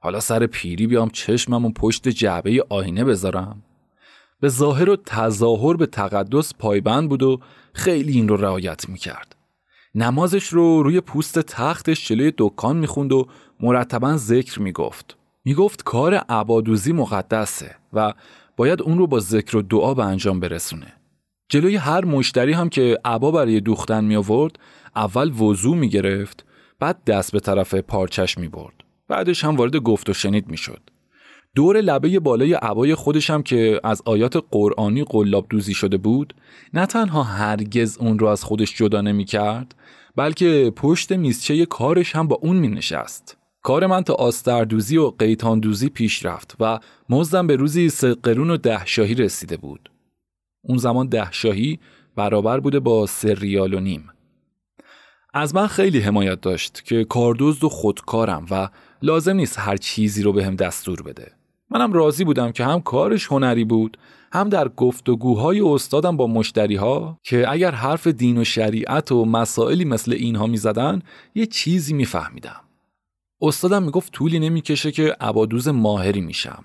[0.00, 3.62] حالا سر پیری بیام چشمم و پشت جعبه آینه بذارم.
[4.40, 7.40] به ظاهر و تظاهر به تقدس پایبند بود و
[7.72, 9.36] خیلی این رو رعایت می‌کرد.
[9.94, 13.26] نمازش رو روی پوست تختش جلوی دکان می‌خوند و
[13.60, 15.16] مرتبا ذکر می‌گفت.
[15.44, 18.14] می‌گفت کار عبادوزی مقدسه و
[18.56, 20.92] باید اون رو با ذکر و دعا به انجام برسونه.
[21.52, 24.58] جلوی هر مشتری هم که عبا برای دوختن می آورد
[24.96, 26.44] اول وضوع می گرفت
[26.80, 28.74] بعد دست به طرف پارچش می برد
[29.08, 30.80] بعدش هم وارد گفت و شنید می شد
[31.54, 36.34] دور لبه بالای عبای خودش هم که از آیات قرآنی قلاب دوزی شده بود
[36.74, 39.74] نه تنها هرگز اون رو از خودش جدا نمی کرد
[40.16, 45.88] بلکه پشت میزچه کارش هم با اون می نشست کار من تا آستردوزی و قیتاندوزی
[45.88, 49.91] پیش رفت و مزدم به روزی سه قرون و ده شاهی رسیده بود.
[50.62, 51.78] اون زمان ده شاهی
[52.16, 54.08] برابر بوده با سه ریال و نیم.
[55.34, 58.68] از من خیلی حمایت داشت که کاردزد و خودکارم و
[59.02, 61.32] لازم نیست هر چیزی رو به هم دستور بده.
[61.70, 63.98] منم راضی بودم که هم کارش هنری بود
[64.32, 69.84] هم در گفتگوهای استادم با مشتری ها که اگر حرف دین و شریعت و مسائلی
[69.84, 71.02] مثل اینها می‌زدن
[71.34, 72.60] یه چیزی میفهمیدم.
[73.40, 76.64] استادم می‌گفت طولی نمی‌کشه که عبادوز ماهری میشم.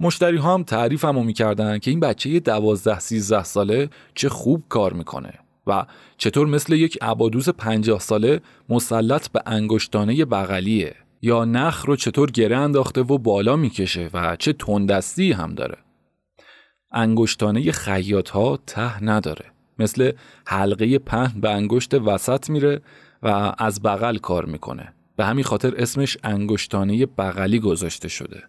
[0.00, 5.32] مشتری ها هم تعریفمو می‌کردن که این بچه دوازده سیزده ساله چه خوب کار می‌کنه
[5.66, 10.94] و چطور مثل یک عبادوز پنجاه ساله مسلط به انگشتانه بغلیه.
[11.22, 15.78] یا نخ رو چطور گره انداخته و بالا می‌کشه و چه تندستی هم داره.
[16.92, 19.44] انگشتانه خیاط ها ته نداره.
[19.78, 20.12] مثل
[20.46, 22.80] حلقه پهن به انگشت وسط میره
[23.22, 24.94] و از بغل کار می‌کنه.
[25.16, 28.42] به همین خاطر اسمش انگشتانه بغلی گذاشته شده.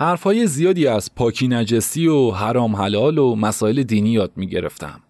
[0.00, 5.00] حرفهای زیادی از پاکی نجسی و حرام حلال و مسائل دینی یاد می‌گرفتم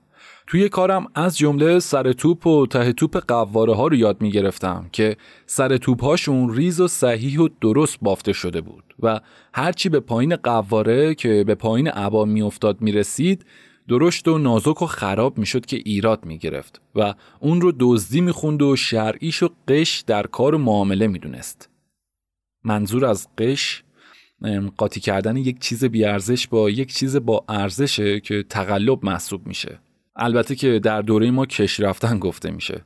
[0.47, 4.89] توی کارم از جمله سر توپ و ته توپ قواره ها رو یاد می گرفتم
[4.93, 9.21] که سر توپ هاشون ریز و صحیح و درست بافته شده بود و
[9.55, 13.47] هرچی به پایین قواره که به پایین عبا می افتاد می رسید
[13.89, 18.21] درشت و نازک و خراب می شد که ایراد می گرفت و اون رو دزدی
[18.21, 21.71] می خوند و شرعیش و قش در کار معامله می دونست.
[22.65, 23.83] منظور از قش
[24.77, 29.79] قاطی کردن یک چیز بیارزش با یک چیز با ارزشه که تقلب محسوب میشه.
[30.17, 32.85] البته که در دوره ما کش رفتن گفته میشه.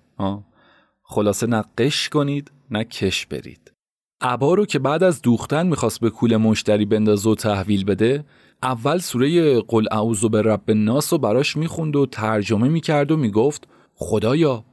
[1.03, 3.73] خلاصه نه قش کنید نه کش برید.
[4.21, 8.25] عبا رو که بعد از دوختن می‌خواست به کول مشتری بندازه و تحویل بده
[8.63, 13.69] اول سوره قل اعوذ به رب الناس رو براش می‌خوند و ترجمه می‌کرد و می‌گفت
[13.95, 14.65] خدایا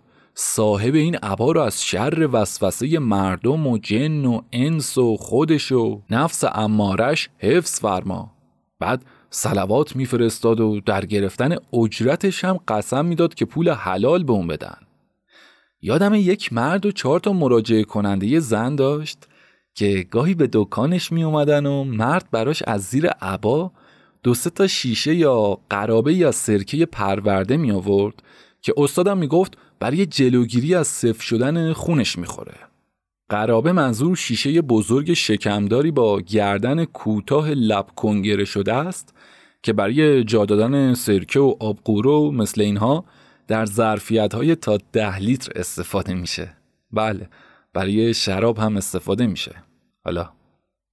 [0.42, 6.02] صاحب این عبا رو از شر وسوسه مردم و جن و انس و خودش و
[6.10, 8.32] نفس امارش حفظ فرما.
[8.80, 14.48] بعد سلوات میفرستاد و در گرفتن اجرتش هم قسم می‌داد که پول حلال به اون
[14.48, 14.78] بدن.
[15.82, 19.18] یادم یک مرد و چهار تا مراجعه کننده زن داشت
[19.74, 23.72] که گاهی به دکانش می اومدن و مرد براش از زیر عبا
[24.24, 28.24] دو سه تا شیشه یا قرابه یا سرکه پرورده می آورد
[28.62, 32.56] که استادم می گفت برای جلوگیری از صف شدن خونش می‌خوره.
[33.30, 39.14] قرابه منظور شیشه بزرگ شکمداری با گردن کوتاه لب کنگره شده است
[39.64, 43.06] که برای جا دادن سرکه و آبقورو مثل اینها
[43.48, 46.54] در ظرفیت های تا ده لیتر استفاده میشه
[46.92, 47.30] بله
[47.74, 49.56] برای شراب هم استفاده میشه
[50.06, 50.30] حالا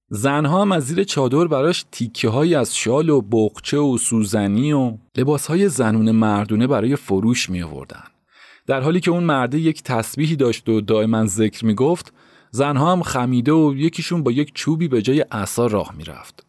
[0.09, 4.97] زنها هم از زیر چادر براش تیکه های از شال و بقچه و سوزنی و
[5.17, 8.03] لباس های زنون مردونه برای فروش می آوردن.
[8.67, 12.13] در حالی که اون مرده یک تسبیحی داشت و دائما ذکر می گفت
[12.51, 16.45] زنها هم خمیده و یکیشون با یک چوبی به جای عصا راه می‌رفت.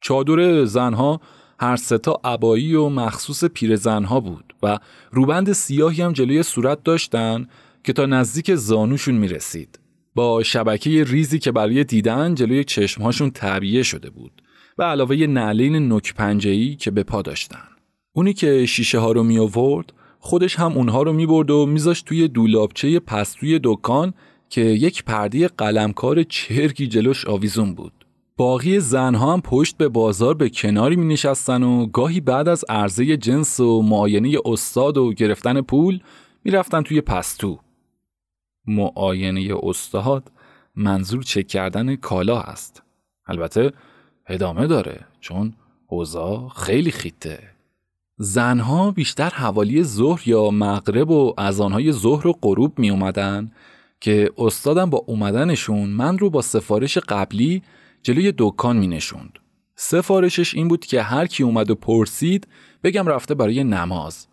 [0.00, 1.20] چادر زنها
[1.60, 4.78] هر ستا عبایی و مخصوص پیرزنها بود و
[5.10, 7.46] روبند سیاهی هم جلوی صورت داشتن
[7.84, 9.79] که تا نزدیک زانوشون می رسید.
[10.14, 14.42] با شبکه ریزی که برای دیدن جلوی چشمهاشون تعبیه شده بود
[14.78, 17.68] و علاوه نعلین نک پنجهی که به پا داشتن.
[18.12, 22.04] اونی که شیشه ها رو می آورد خودش هم اونها رو می برد و میذاشت
[22.04, 24.14] توی دولابچه پستوی دکان
[24.48, 27.92] که یک پرده قلمکار چرکی جلوش آویزون بود.
[28.36, 33.16] باقی زنها هم پشت به بازار به کناری می نشستن و گاهی بعد از عرضه
[33.16, 36.00] جنس و معاینه استاد و گرفتن پول
[36.44, 37.58] می رفتن توی پستو.
[38.66, 40.32] معاینه استاد
[40.76, 42.82] منظور چک کردن کالا است.
[43.26, 43.72] البته
[44.26, 45.52] ادامه داره چون
[45.86, 47.38] اوضاع خیلی خیته.
[48.18, 53.52] زنها بیشتر حوالی ظهر یا مغرب و از آنهای ظهر و غروب می اومدن
[54.00, 57.62] که استادم با اومدنشون من رو با سفارش قبلی
[58.02, 59.38] جلوی دکان می نشوند.
[59.76, 62.48] سفارشش این بود که هر کی اومد و پرسید
[62.84, 64.26] بگم رفته برای نماز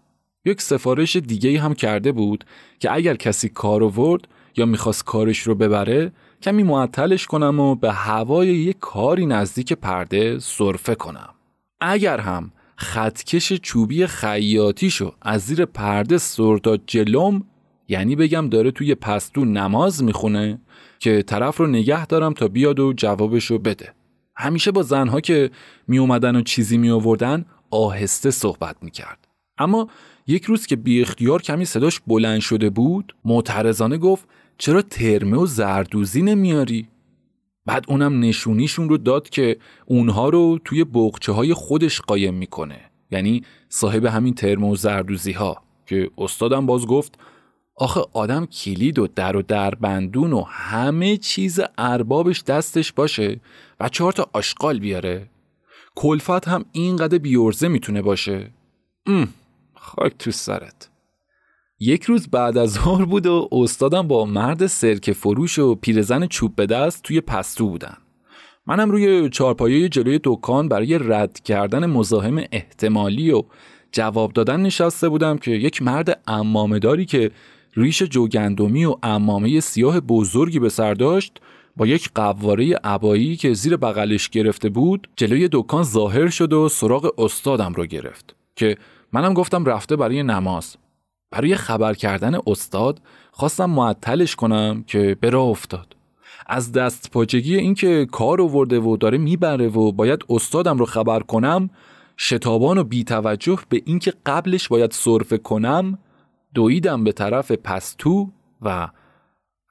[0.47, 2.43] یک سفارش دیگه هم کرده بود
[2.79, 4.27] که اگر کسی کار ورد
[4.57, 10.39] یا می‌خواست کارش رو ببره کمی معطلش کنم و به هوای یک کاری نزدیک پرده
[10.39, 11.29] صرفه کنم
[11.81, 17.43] اگر هم خطکش چوبی خیاطیشو از زیر پرده سرداد جلوم
[17.87, 20.59] یعنی بگم داره توی پستو نماز می‌خونه
[20.99, 23.93] که طرف رو نگه دارم تا بیاد و جوابشو بده
[24.35, 25.51] همیشه با زنها که
[25.87, 29.27] می اومدن و چیزی می آوردن آهسته صحبت می کرد.
[29.57, 29.89] اما
[30.27, 35.45] یک روز که بی اختیار کمی صداش بلند شده بود معترضانه گفت چرا ترمه و
[35.45, 36.87] زردوزی نمیاری؟
[37.65, 42.79] بعد اونم نشونیشون رو داد که اونها رو توی بغچه های خودش قایم می‌کنه
[43.11, 47.19] یعنی صاحب همین ترمه و زردوزی ها که استادم باز گفت
[47.75, 53.39] آخه آدم کلید و در و در بندون و همه چیز اربابش دستش باشه
[53.79, 55.29] و چهار تا آشغال بیاره.
[55.95, 58.51] کلفت هم اینقدر بیورزه می‌تونه باشه.
[59.87, 60.89] خاک تو سرت.
[61.79, 66.55] یک روز بعد از ظهر بود و استادم با مرد سرک فروش و پیرزن چوب
[66.55, 67.97] به دست توی پستو بودن.
[68.65, 73.43] منم روی چارپایه جلوی دکان برای رد کردن مزاحم احتمالی و
[73.91, 77.31] جواب دادن نشسته بودم که یک مرد امامداری که
[77.75, 81.41] ریش جوگندمی و امامه سیاه بزرگی به سر داشت
[81.77, 87.19] با یک قواره عبایی که زیر بغلش گرفته بود جلوی دکان ظاهر شد و سراغ
[87.19, 88.77] استادم رو گرفت که
[89.13, 90.75] منم گفتم رفته برای نماز.
[91.31, 93.01] برای خبر کردن استاد
[93.31, 95.95] خواستم معطلش کنم که به راه افتاد.
[96.47, 101.69] از دست پاچگی اینکه کار آورده و داره می‌بره و باید استادم رو خبر کنم
[102.17, 105.97] شتابان و بیتوجه به اینکه قبلش باید صرفه کنم
[106.53, 108.31] دویدم به طرف پستو
[108.61, 108.89] و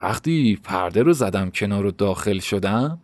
[0.01, 2.99] وقتی پرده رو زدم کنار رو داخل شدم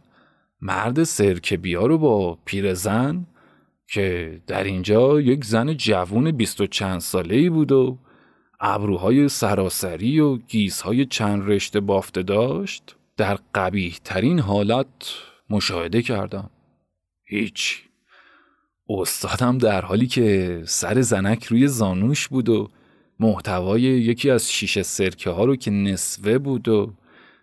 [0.61, 3.25] مرد سرکه بیا رو با پیرزن
[3.87, 7.99] که در اینجا یک زن جوون بیست و چند ساله ای بود و
[8.59, 14.87] ابروهای سراسری و گیزهای چند رشته بافته داشت در قبیه ترین حالت
[15.49, 16.49] مشاهده کردم.
[17.23, 17.83] هیچ.
[18.89, 22.69] استادم در حالی که سر زنک روی زانوش بود و
[23.19, 26.93] محتوای یکی از شیشه سرکه ها رو که نصفه بود و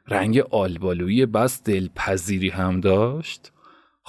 [0.09, 3.53] رنگ آلبالویی بس دلپذیری هم داشت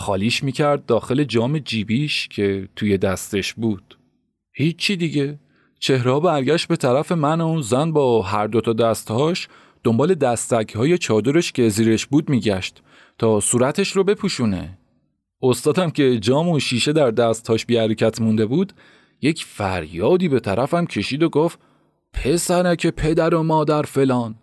[0.02, 3.98] خالیش می‌کرد داخل جام جیبیش که توی دستش بود.
[4.54, 5.40] هیچی دیگه.
[5.80, 9.48] چهره برگشت به طرف من و اون زن با هر دوتا دستهاش
[9.84, 12.82] دنبال دستک های چادرش که زیرش بود میگشت
[13.18, 14.78] تا صورتش رو بپوشونه.
[15.42, 18.74] استادم که جام و شیشه در دستهاش بی حرکت مونده بود
[19.22, 21.60] یک فریادی به طرفم کشید و گفت
[22.14, 24.36] پسرک پدر و مادر فلان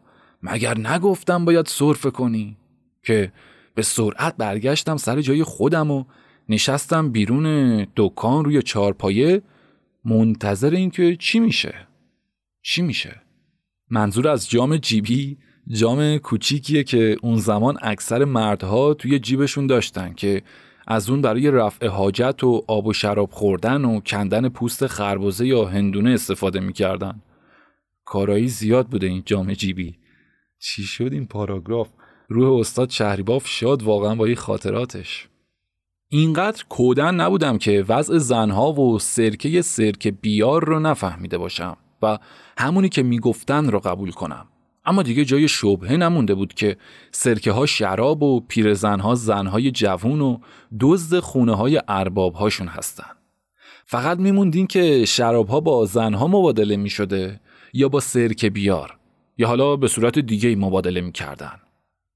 [0.43, 2.57] مگر نگفتم باید صرفه کنی؟
[3.03, 3.33] که
[3.79, 6.05] به سرعت برگشتم سر جای خودم و
[6.49, 9.43] نشستم بیرون دکان روی چارپایه
[10.05, 11.75] منتظر اینکه چی میشه؟
[12.63, 13.23] چی میشه؟
[13.91, 20.43] منظور از جام جیبی جام کوچیکیه که اون زمان اکثر مردها توی جیبشون داشتن که
[20.87, 25.65] از اون برای رفع حاجت و آب و شراب خوردن و کندن پوست خربزه یا
[25.65, 27.23] هندونه استفاده می‌کردن.
[28.05, 29.99] کارایی زیاد بوده این جام جیبی.
[30.61, 31.89] چی شد این پاراگراف؟
[32.29, 35.29] روح استاد شهریباف شاد واقعا با این خاطراتش.
[36.09, 42.19] اینقدر کودن نبودم که وضع زنها و سرکه سرکه بیار رو نفهمیده باشم و
[42.59, 44.47] همونی که می‌گفتن رو قبول کنم.
[44.85, 46.77] اما دیگه جای شبهه نمونده بود که
[47.11, 50.39] سرکه ها شراب و پیرزن ها زن های جوون و
[50.81, 53.11] دزد خونه های ارباب هاشون هستن.
[53.85, 57.41] فقط میموندین که شراب ها با زن ها مبادله می شده
[57.73, 58.99] یا با سرکه بیار
[59.39, 61.61] یا حالا به صورت دیگه مبادله می کردن.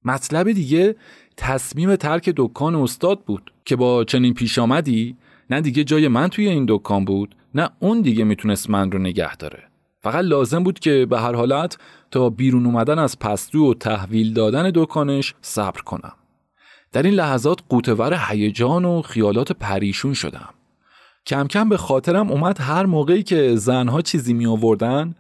[0.05, 0.97] مطلب دیگه
[1.37, 5.17] تصمیم ترک دکان استاد بود که با چنین پیش آمدی
[5.51, 9.37] نه دیگه جای من توی این دکان بود نه اون دیگه می‌تونست من رو نگه
[9.37, 9.63] داره.
[10.01, 11.79] فقط لازم بود که به هر حالت
[12.11, 16.13] تا بیرون اومدن از پستو و تحویل دادن دکانش صبر کنم.
[16.93, 20.49] در این لحظات قوتور هیجان و خیالات پریشون شدم.
[21.27, 25.15] کم کم به خاطرم اومد هر موقعی که زنها چیزی می آوردن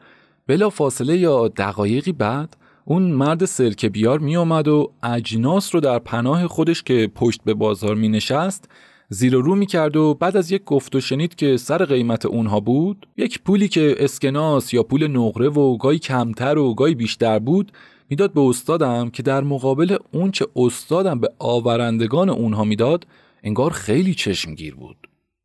[0.47, 5.99] بلا فاصله یا دقایقی بعد اون مرد سرکه بیار می آمد و اجناس رو در
[5.99, 8.68] پناه خودش که پشت به بازار می نشست
[9.09, 12.61] زیر رو می کرد و بعد از یک گفت و شنید که سر قیمت اونها
[12.61, 17.72] بود یک پولی که اسکناس یا پول نقره و گاهی کمتر و گاهی بیشتر بود
[18.11, 23.07] می‌داد به استادم که در مقابل اون چه استادم به آورندگان اونها می‌داد
[23.43, 24.97] انگار خیلی چشمگیر بود.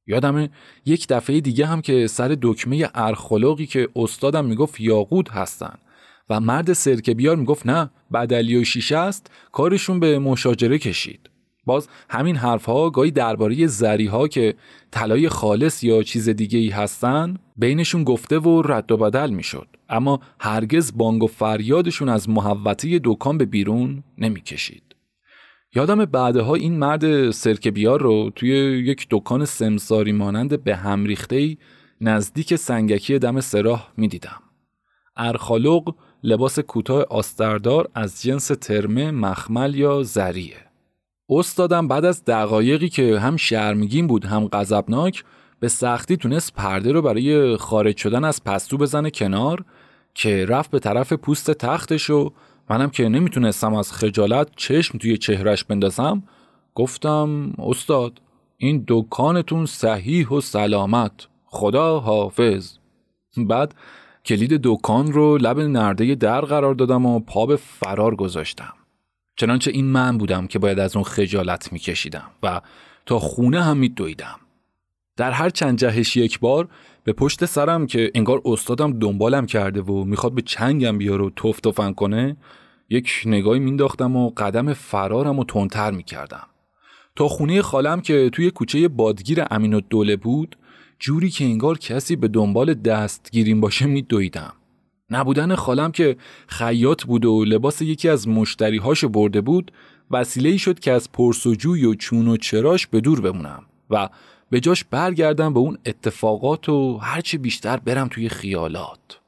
[0.07, 0.49] یادمه
[0.85, 5.73] یک دفعه دیگه هم که سر دکمه ارخلاقی که استادم می‌گفت یاقود هستن.
[6.30, 11.30] و مرد سرکه بیار می‌گفت نه بدلی و شیشه است کارشون به مشاجره کشید.
[11.65, 14.55] باز همین حرفها گاهی درباره زریها که
[14.91, 19.67] طلای خالص یا چیز دیگه ای هستن بینشون گفته و رد و بدل می‌شد.
[19.89, 24.84] اما هرگز بانگ و فریادشون از محوطه دکان به بیرون نمی‌کشید.
[25.75, 28.49] یادم بعدها این مرد سرکه بیار رو توی
[28.86, 31.57] یک دکان سمساری مانند به هم ریخته
[32.01, 34.41] نزدیک سنگکی دم سراح می‌دیدم.
[35.17, 40.68] ارخالوق لباس کوتاه آستردار از جنس ترمه مخمل یا زریه.
[41.30, 45.24] استادم بعد از دقایقی که هم شرمگین بود هم غضبناک
[45.59, 49.65] به سختی تونست پرده رو برای خارج شدن از پستو بزنه کنار
[50.13, 52.32] که رفت به طرف پوست تختش و
[52.70, 56.24] منم که نمی‌تونستم از خجالت چشم توی چهرش بندازم
[56.76, 58.22] گفتم استاد
[58.57, 62.78] این دکانتون صحیح و سلامت خدا حافظ
[63.38, 63.76] بعد
[64.28, 68.73] کلید دکان رو لب نرده در قرار دادم و پا به فرار گذاشتم.
[69.36, 72.61] چنانچه این من بودم که باید از اون خجالت میکشیدم و
[73.05, 74.39] تا خونه هم میدویدم.
[75.17, 76.67] در هر چند جهش یک بار
[77.03, 81.59] به پشت سرم که انگار استادم دنبالم کرده و می‌خواد به چنگم بیاره و توف
[81.59, 82.38] توفن کنه
[82.89, 86.47] یک نگاهی مینداختم و قدم فرارم و تندتر می‌کردم.
[87.15, 90.55] تا خونه خالم که توی کوچه بادگیر امین و دوله بود
[90.99, 94.53] جوری که انگار کسی به دنبال دستگیریم باشه میدویدم.
[95.09, 96.17] نبودن خالم که
[96.47, 99.71] خیاط بود و لباس یکی از مشتریهاشو برده بود
[100.11, 104.09] وسیله ای شد که از پرسجوی و چون و چراش به دور بمونم و
[104.49, 109.19] به جاش برگردم به اون اتفاقات و هرچی بیشتر برم توی خیالات.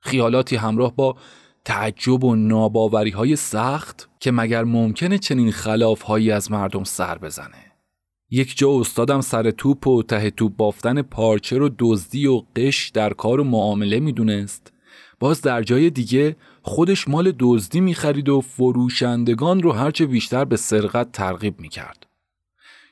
[0.00, 1.16] خیالاتی همراه با
[1.64, 7.67] تعجب و ناباوری های سخت که مگر ممکنه چنین خلاف هایی از مردم سر بزنه.
[8.30, 13.12] یک جا استادم سر توپ و ته توپ بافتن پارچه رو دزدی و قش در
[13.12, 14.72] کار و معامله می‌دونست.
[15.20, 21.12] باز در جای دیگه خودش مال دزدی می‌خرید و فروشندگان رو هرچه بیشتر به سرقت
[21.12, 22.06] ترغیب می‌کرد.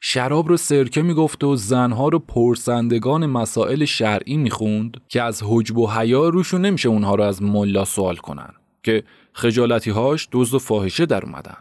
[0.00, 5.90] شراب رو سرکه می‌گفت و زنها رو پرسندگان مسائل شرعی می‌خوند که از حجب و
[5.90, 11.06] حیا روشون نمیشه اونها رو از ملا سوال کنن که خجالتی هاش دزد و فاحشه
[11.06, 11.56] در اومدن.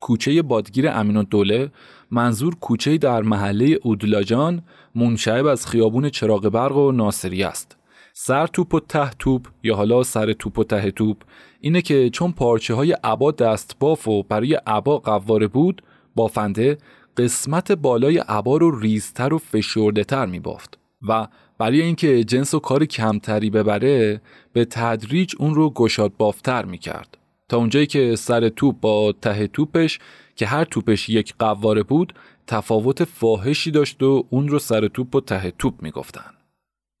[0.00, 1.70] کوچه بادگیر امین دوله
[2.10, 4.62] منظور کوچه در محله اودلاجان
[4.94, 7.76] منشعب از خیابون چراغ برق و ناصری است.
[8.12, 11.16] سر توپ و ته توپ یا حالا سر توپ و ته توپ
[11.60, 15.82] اینه که چون پارچه های عبا دست باف و برای عبا قواره بود
[16.14, 16.78] بافنده
[17.16, 20.78] قسمت بالای عبا رو ریزتر و فشرده تر می بافت
[21.08, 21.28] و
[21.58, 24.20] برای اینکه جنس و کار کمتری ببره
[24.52, 27.18] به تدریج اون رو گشاد بافتر می کرد
[27.48, 29.98] تا اونجایی که سر توپ با ته توپش
[30.36, 32.12] که هر توپش یک قواره بود
[32.46, 36.30] تفاوت فاحشی داشت و اون رو سر توپ و ته توپ می گفتن.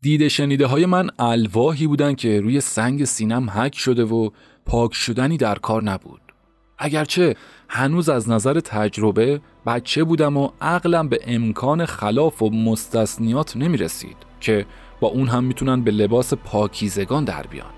[0.02, 4.30] دیده شنیده های من الواهی بودن که روی سنگ سینم حک شده و
[4.66, 6.20] پاک شدنی در کار نبود.
[6.78, 7.36] اگرچه
[7.68, 14.16] هنوز از نظر تجربه بچه بودم و عقلم به امکان خلاف و مستثنیات نمی رسید
[14.40, 14.66] که
[15.00, 17.70] با اون هم می‌تونن به لباس پاکیزگان در بیان.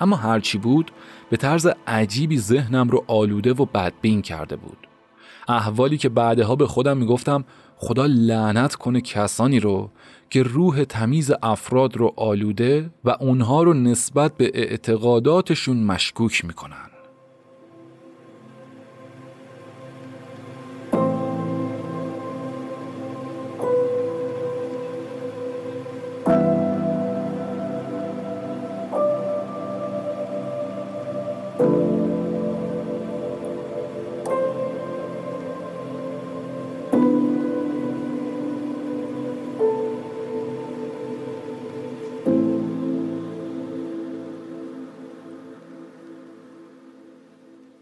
[0.00, 0.90] اما هرچی بود
[1.30, 4.78] به طرز عجیبی ذهنم رو آلوده و بدبین کرده بود.
[5.48, 7.44] احوالی که بعدها به خودم می‌گفتم
[7.76, 9.90] خدا لعنت کنه کسانی رو
[10.30, 16.97] که روح تمیز افراد رو آلوده و اونها رو نسبت به اعتقاداتشون مشکوک می‌کنن.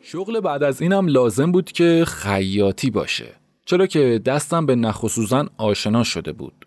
[0.09, 3.27] شغل بعد از اینم لازم بود که خیاطی باشه.
[3.65, 5.05] چرا که دستم به نخ
[5.57, 6.67] آشنا شده بود.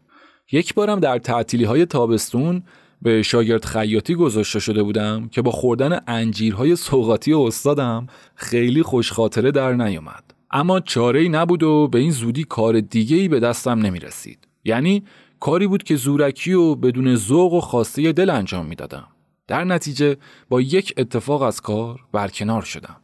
[0.52, 2.64] یک بارم در تعطیلی های تابستون
[3.02, 9.52] به شاگرد خیاطی گذاشته شده بودم که با خوردن انجیرهای سوغاتی استادم خیلی خوش خاطره
[9.52, 13.80] در نیومد اما چاره ای نبود و به این زودی کار دیگه ای به دستم
[13.80, 15.04] نمی رسید یعنی
[15.40, 19.08] کاری بود که زورکی و بدون ذوق و خواسته دل انجام می‌دادم.
[19.48, 20.18] در نتیجه
[20.50, 22.96] با یک اتفاق از کار برکنار شدم.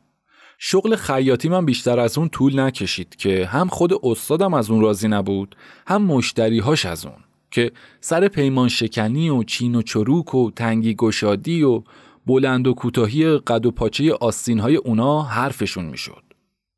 [0.60, 5.08] شغل خیاطی من بیشتر از اون طول نکشید که هم خود استادم از اون راضی
[5.08, 5.56] نبود
[5.88, 7.16] هم مشتریهاش از اون
[7.52, 11.84] که سر پیمان شکنی و چین و چروک و تنگی گشادی و
[12.26, 16.24] بلند و کوتاهی قد و پاچه آستین های اونا حرفشون می‌شد.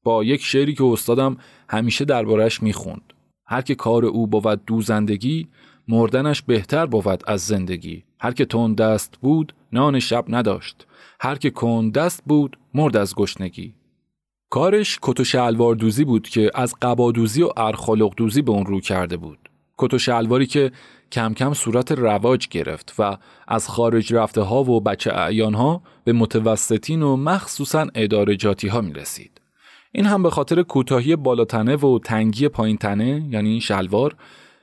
[0.04, 1.38] با یک شعری که استادم
[1.70, 3.14] همیشه دربارش می‌خوند.
[3.46, 5.48] هر که کار او بود دوزندگی
[5.88, 8.04] مردنش بهتر بود از زندگی.
[8.20, 10.88] هر که تون دست بود نان شب نداشت.
[11.20, 13.74] هر که کن دست بود مرد از گشنگی
[14.50, 18.80] کارش کت و شلوار دوزی بود که از قبادوزی و ارخالق دوزی به اون رو
[18.80, 19.50] کرده بود.
[19.78, 20.72] کت و شلواری که
[21.12, 23.18] کم کم صورت رواج گرفت و
[23.48, 28.94] از خارج رفته ها و بچه اعیان ها به متوسطین و مخصوصا ادارجاتی ها می
[28.94, 29.42] رسید.
[29.92, 34.16] این هم به خاطر کوتاهی بالاتنه و تنگی پایین تنه یعنی شلوار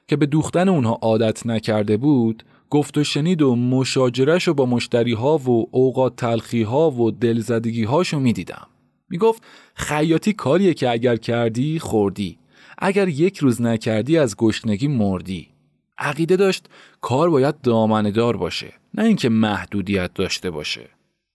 [0.09, 5.12] که به دوختن اونها عادت نکرده بود گفت و شنید و مشاجرش رو با مشتری
[5.12, 8.67] ها و اوقات تلخی ها و دلزدگی هاشو می دیدم.
[9.09, 9.43] می گفت
[9.75, 12.39] خیاطی کاریه که اگر کردی خوردی.
[12.79, 15.49] اگر یک روز نکردی از گشنگی مردی.
[15.99, 16.67] عقیده داشت
[17.01, 20.89] کار باید دامنهدار باشه نه اینکه محدودیت داشته باشه.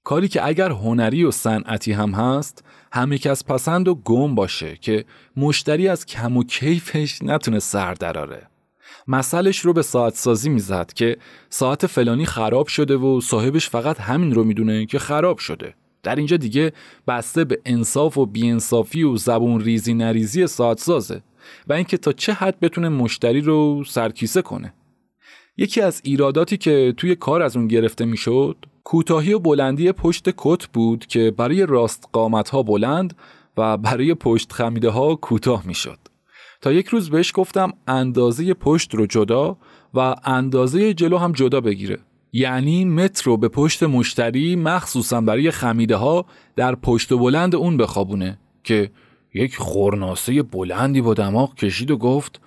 [0.04, 5.06] کاری که اگر هنری و صنعتی هم هست همه کس پسند و گم باشه که
[5.38, 8.49] مشتری از کم و کیفش نتونه سر دراره.
[9.12, 11.18] مسئلش رو به ساعت سازی می‌زد که
[11.50, 15.74] ساعت فلانی خراب شده و صاحبش فقط همین رو می‌دونه که خراب شده.
[16.04, 16.74] در اینجا دیگه
[17.08, 21.22] بسته به انصاف و بیانصافی و زبون ریزی نریزی ساعت سازه
[21.68, 24.74] و اینکه تا چه حد بتونه مشتری رو سرکیسه کنه.
[25.58, 30.66] یکی از ایراداتی که توی کار از اون گرفته می‌شد کوتاهی و بلندی پشت کت
[30.74, 33.18] بود که برای راست قامت ها بلند
[33.58, 36.00] و برای پشت خمیده ها کوتاه می‌شد.
[36.62, 39.58] تا یک روز بهش گفتم اندازه پشت رو جدا
[39.94, 42.00] و اندازه جلو هم جدا بگیره.
[42.34, 48.40] یعنی متر رو به پشت مشتری مخصوصا برای خمیده ها در پشت بلند اون بخوابونه
[48.64, 48.92] که
[49.34, 52.42] یک خورناسه بلندی با دماغ کشید و گفت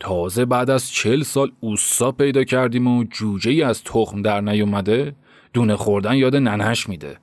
[0.00, 5.14] تازه بعد از چل سال اوسا پیدا کردیم و جوجه ای از تخم در نیومده
[5.52, 7.16] دونه خوردن یاد ننش میده.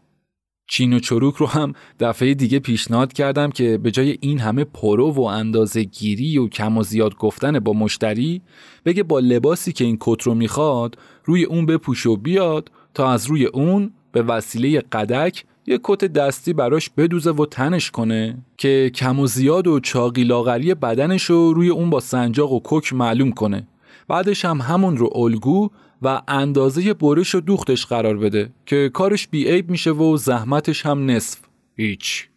[0.68, 5.12] چین و چروک رو هم دفعه دیگه پیشنهاد کردم که به جای این همه پرو
[5.12, 8.42] و اندازه گیری و کم و زیاد گفتن با مشتری
[8.86, 13.26] بگه با لباسی که این کت رو می‌خواد روی اون بپوش و بیاد تا از
[13.26, 19.20] روی اون به وسیله قدک یه کت دستی براش بدوزه و تنش کنه که کم
[19.20, 23.68] و زیاد و چاقی لاغری بدنش رو روی اون با سنجاق و کوک معلوم کنه.
[24.08, 25.70] بعدش هم همون رو الگو
[26.02, 31.40] و اندازه برش و دوختش قرار بده که کارش بیعیب میشه و زحمتش هم نصف.
[31.76, 32.28] هیچ.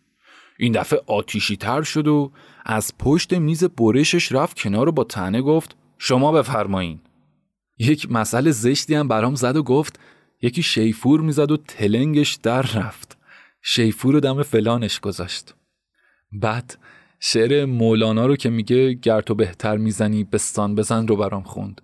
[0.59, 2.33] این دفعه آتیشی تر شد و
[2.67, 7.01] از پشت میز برشش رفت کنار و با تنه گفت شما بفرمایین.
[7.79, 10.01] یک مسئله زشتی هم برام زد و گفت
[10.43, 13.19] یکی شیفور می‌زد و تلنگش در رفت.
[13.63, 15.55] شیفور رو دم فلانش گذاشت.
[16.33, 16.79] بعد
[17.21, 21.81] شعر مولانا رو که میگه گر تو بهتر می‌زنی بستان بزن رو برام خوند.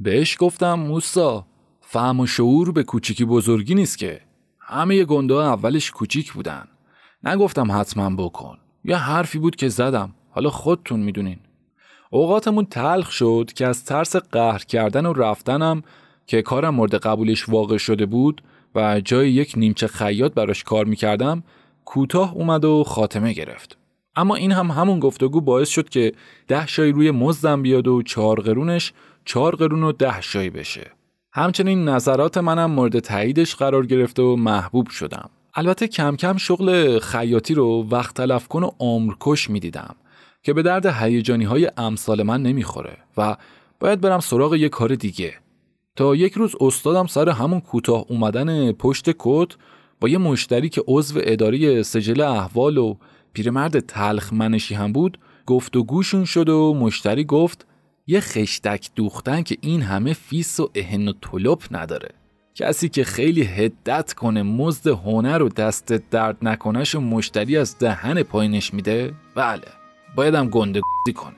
[0.00, 1.46] بهش گفتم موسا
[1.80, 4.20] فهم و شعور به کوچیکی بزرگی نیست که.
[4.60, 6.64] همه گنده اولش کوچیک بودن.
[7.24, 8.58] نگفتم حتما بکن.
[8.84, 10.14] یه حرفی بود که زدم.
[10.30, 11.38] حالا خودتون می‌دونین.
[12.10, 15.82] اوقاتمون تلخ شد که از ترس قهر کردن و رفتنم
[16.26, 18.42] که کارم مورد قبولش واقع شده بود
[18.74, 21.42] و جای یک نیمچه خیاط براش کار می‌کردم
[21.84, 23.78] کوتاه اومد و خاتمه گرفت.
[24.16, 26.12] اما این هم همون گفتگو باعث شد که
[26.48, 28.92] ده شای روی مزدم بیاد و چهار قرونش
[29.26, 30.90] چهار قرون و ده شای بشه.
[31.32, 35.30] همچنین نظرات منم مورد تاییدش قرار گرفته و محبوب شدم.
[35.54, 39.94] البته کم کم شغل خیاطی رو وقت تلف کن و عمرکش می‌دیدم
[40.42, 43.36] که به درد هیجانی های امثال من نمی‌خوره و
[43.80, 45.34] باید برم سراغ یه کار دیگه.
[45.96, 49.56] تا یک روز استادم سر همون کوتاه اومدن پشت کت
[50.00, 52.96] با یه مشتری که عضو اداره سجل احوال و
[53.32, 57.66] پیرمرد تلخ منشی هم بود گفت و گوشون شد و مشتری گفت
[58.08, 62.08] یه خشتک دوختن که این همه فیس و اهن و طلب نداره.
[62.54, 68.22] کسی که خیلی هدت کنه مزد هنر و دست درد نکنش و مشتری از دهن
[68.22, 69.62] پایینش میده؟ بله
[70.14, 70.80] بایدم گنده
[71.14, 71.32] کنه.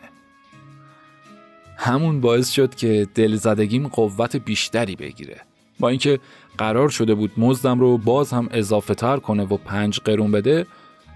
[1.77, 5.41] همون باعث شد که دلزدگیم قوت بیشتری بگیره.
[5.81, 6.21] با اینکه
[6.59, 10.67] قرار شده بود مزدم رو باز هم اضافه تر کنه و پنج قرون بده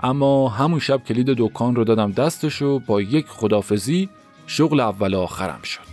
[0.00, 4.08] اما همون شب کلید دکان رو دادم دستش و با یک خدافزی
[4.46, 5.91] شغل اول آخرم شد.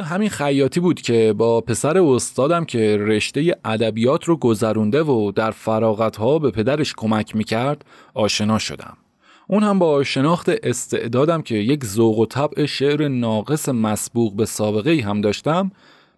[0.00, 6.16] همین خیاطی بود که با پسر استادم که رشته ادبیات رو گذرونده و در فراغت
[6.16, 7.84] ها به پدرش کمک می‌کرد
[8.14, 8.96] آشنا شدم.
[9.48, 15.02] اون هم با شناخت استعدادم که یک ذوق و طبع شعر ناقص مسبوق به سابقه
[15.04, 15.70] هم داشتم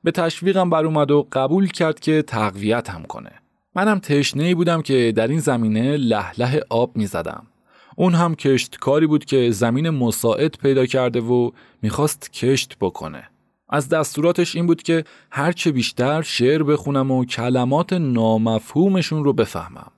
[0.05, 3.31] به تشویقم بر اومد و قبول کرد که تقویت هم کنه.
[3.77, 7.47] منم تشنه بودم که در این زمینه لهله آب می زدم.
[7.97, 11.51] اون هم کشتکاری بود که زمین مساعد پیدا کرده و
[11.83, 13.29] می‌خواست کشت بکنه.
[13.75, 19.91] از دستوراتش این بود که هرچه بیشتر شعر بخونم و کلمات نامفهومشون رو بفهمم.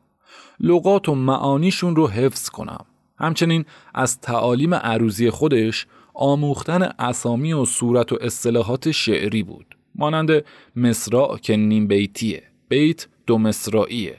[0.61, 2.85] لغات و معانیشون رو حفظ کنم.
[3.19, 3.65] همچنین
[3.95, 9.77] از تعالیم عروضی خودش آموختن اسامی و صورت و اصطلاحات شعری بود.
[9.95, 10.45] مانند
[10.77, 12.43] مصرع که نیم بیتیه.
[12.69, 14.17] بیت دو مصرعیه.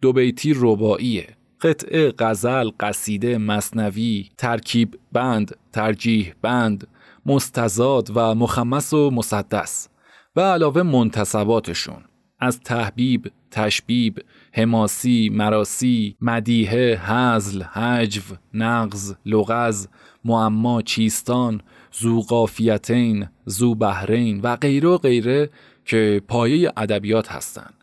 [0.00, 1.28] دو بیتی رباعیه.
[1.60, 6.86] قطعه غزل قصیده مصنوی ترکیب بند ترجیح بند
[7.28, 9.88] مستزاد و مخمس و مسدس
[10.36, 12.04] و علاوه منتصباتشون
[12.40, 18.22] از تحبیب، تشبیب، حماسی، مراسی، مدیه، هزل، حجو،
[18.54, 19.88] نغز، لغز،
[20.24, 21.60] معما، چیستان،
[21.92, 25.50] زو قافیتین، زو بحرین و غیره و غیره
[25.84, 27.74] که پایه ادبیات هستند.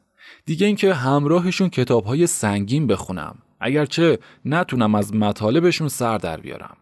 [0.46, 3.36] دیگه اینکه همراهشون کتابهای سنگین بخونم.
[3.60, 6.78] اگرچه نتونم از مطالبشون سر در بیارم.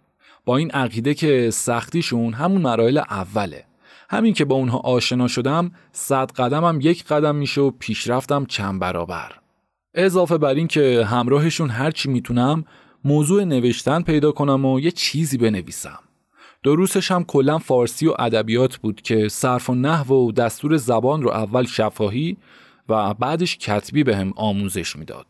[0.46, 3.66] با این عقیده که سختیشون همون مراحل اوله.
[4.10, 9.32] همین که با اونها آشنا شدم صد قدمم یک قدم میشه و پیشرفتم چند برابر.
[9.94, 12.66] اضافه بر این که همراهشون هرچی می‌تونم
[13.04, 16.00] موضوع نوشتن پیدا کنم و یه چیزی بنویسم.
[16.64, 21.30] دروسش هم کلا فارسی و ادبیات بود که صرف و نحو و دستور زبان رو
[21.30, 22.38] اول شفاهی
[22.90, 25.26] و بعدش کتبی به آموزش می‌داد.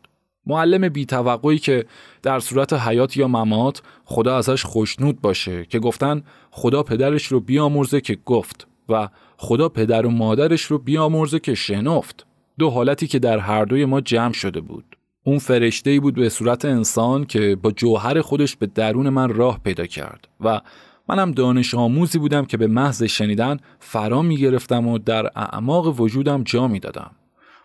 [0.46, 1.84] معلم بیتوقعی که
[2.22, 8.00] در صورت حیات یا ممات خدا ازش خوشنود باشه که گفتن خدا پدرش رو بیامرزه
[8.00, 12.26] که گفت و خدا پدر و مادرش رو بیامرزه که شنفت
[12.58, 16.28] دو حالتی که در هر دوی ما جمع شده بود اون فرشته ای بود به
[16.28, 20.60] صورت انسان که با جوهر خودش به درون من راه پیدا کرد و
[21.08, 26.42] منم دانش آموزی بودم که به محض شنیدن فرا می گرفتم و در اعماق وجودم
[26.42, 27.10] جا می دادم.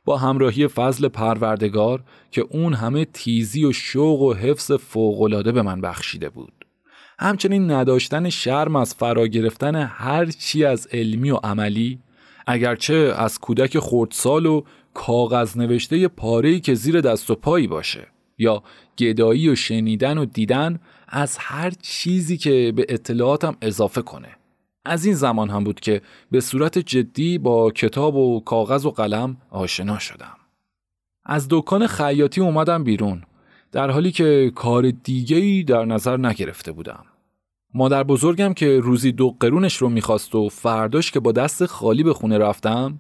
[0.06, 5.82] با همراهی فضل پروردگار که اون همه تیزی و شوق و حفظ فوقالعاده به من
[5.82, 6.66] بخشیده بود.
[7.20, 12.00] همچنین نداشتن شرم از فرا گرفتن هر چی از علمی و عملی
[12.48, 14.62] اگرچه از کودک خردسال و
[14.94, 18.64] کاغذ نوشته پاره‌ای که زیر دست و پایی باشه یا
[18.98, 24.39] گدایی و شنیدن و دیدن از هر چیزی که به اطلاعاتم اضافه کنه
[24.86, 26.02] از این زمان هم بود که
[26.32, 30.36] به صورت جدی با کتاب و کاغذ و قلم آشنا شدم.
[31.26, 33.24] از دکان خیاطی اومدم بیرون
[33.72, 37.06] در حالی که کار دیگهی در نظر نگرفته بودم.
[37.74, 42.14] مادر بزرگم که روزی دو قرونش رو می‌خواست و فرداش که با دست خالی به
[42.14, 43.00] خونه رفتم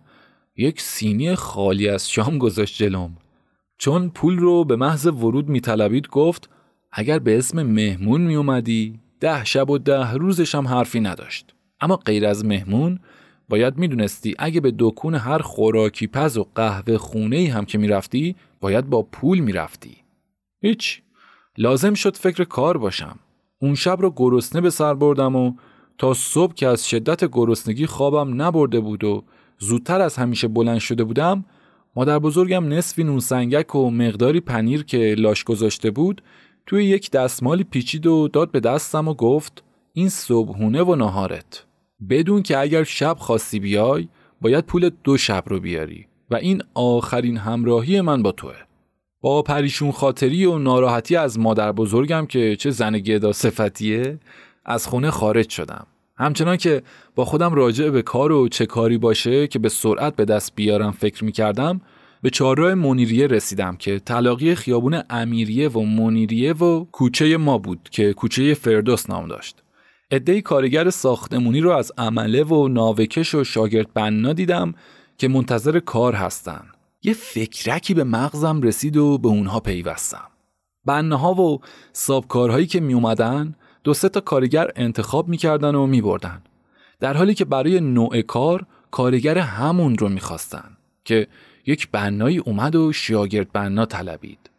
[0.58, 3.18] یک سینی خالی از شام گذاشت جلوم.
[3.78, 6.50] چون پول رو به محض ورود میطلبید گفت
[6.92, 11.56] اگر به اسم مهمون میومدی ده شب و ده روزش هم حرفی نداشت.
[11.82, 13.00] اما غیر از مهمون
[13.50, 18.90] باید می‌دونستی اگه به دکون هر خوراکی پز و قهوه خونه هم که می‌رفتی باید
[18.90, 19.98] با پول می‌رفتی.
[20.62, 21.02] هیچ.
[21.58, 23.20] لازم شد فکر کار باشم.
[23.62, 25.54] اون شب رو گرسنه به سر بردم و
[25.98, 29.24] تا صبح که از شدت گرسنگی خوابم نبرده بود و
[29.58, 31.46] زودتر از همیشه بلند شده بودم
[31.96, 36.22] مادر بزرگم نصفی نون سنگک و مقداری پنیر که لاش گذاشته بود
[36.66, 39.64] توی یک دستمالی پیچید و داد به دستم و گفت
[39.94, 41.66] این صبحونه و نهارت
[42.10, 44.08] بدون که اگر شب خواستی بیای
[44.42, 48.56] باید پول دو شب رو بیاری و این آخرین همراهی من با توه.
[49.22, 54.20] با پریشون خاطری و ناراحتی از مادر بزرگم که چه زن گدا صفتیه
[54.66, 55.88] از خونه خارج شدم.
[56.18, 56.84] همچنان که
[57.16, 60.92] با خودم راجع به کار و چه کاری باشه که به سرعت به دست بیارم
[60.92, 61.82] فکر می کردم
[62.22, 68.14] به چهارراه منیریه رسیدم که تلاقی خیابون امیریه و منیریه و کوچه ما بود که
[68.14, 69.64] کوچه فردوس نام داشت.
[70.12, 74.74] عدهای کارگر ساختمونی رو از عمله و ناوکش و شاگرد بنا دیدم
[75.18, 76.62] که منتظر کار هستن.
[77.04, 80.28] یه فکرکی به مغزم رسید و به اونها پیوستم.
[80.86, 81.60] بناها و
[81.94, 86.42] سابکارهایی که می اومدن دو سه تا کارگر انتخاب می‌کردن و میبردن.
[87.00, 91.28] در حالی که برای نوع کار کارگر همون رو می‌خواستن که
[91.66, 94.50] یک بنایی اومد و شاگرد بنا طلبید.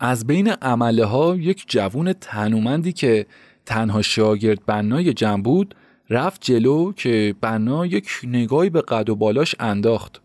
[0.00, 3.26] از بین عمله ها یک جوون تنومندی که
[3.70, 5.74] تنها شاگرد بنای جمع بود
[6.10, 10.22] رفت جلو که بنا یک نگاهی به قد و بالاش انداخت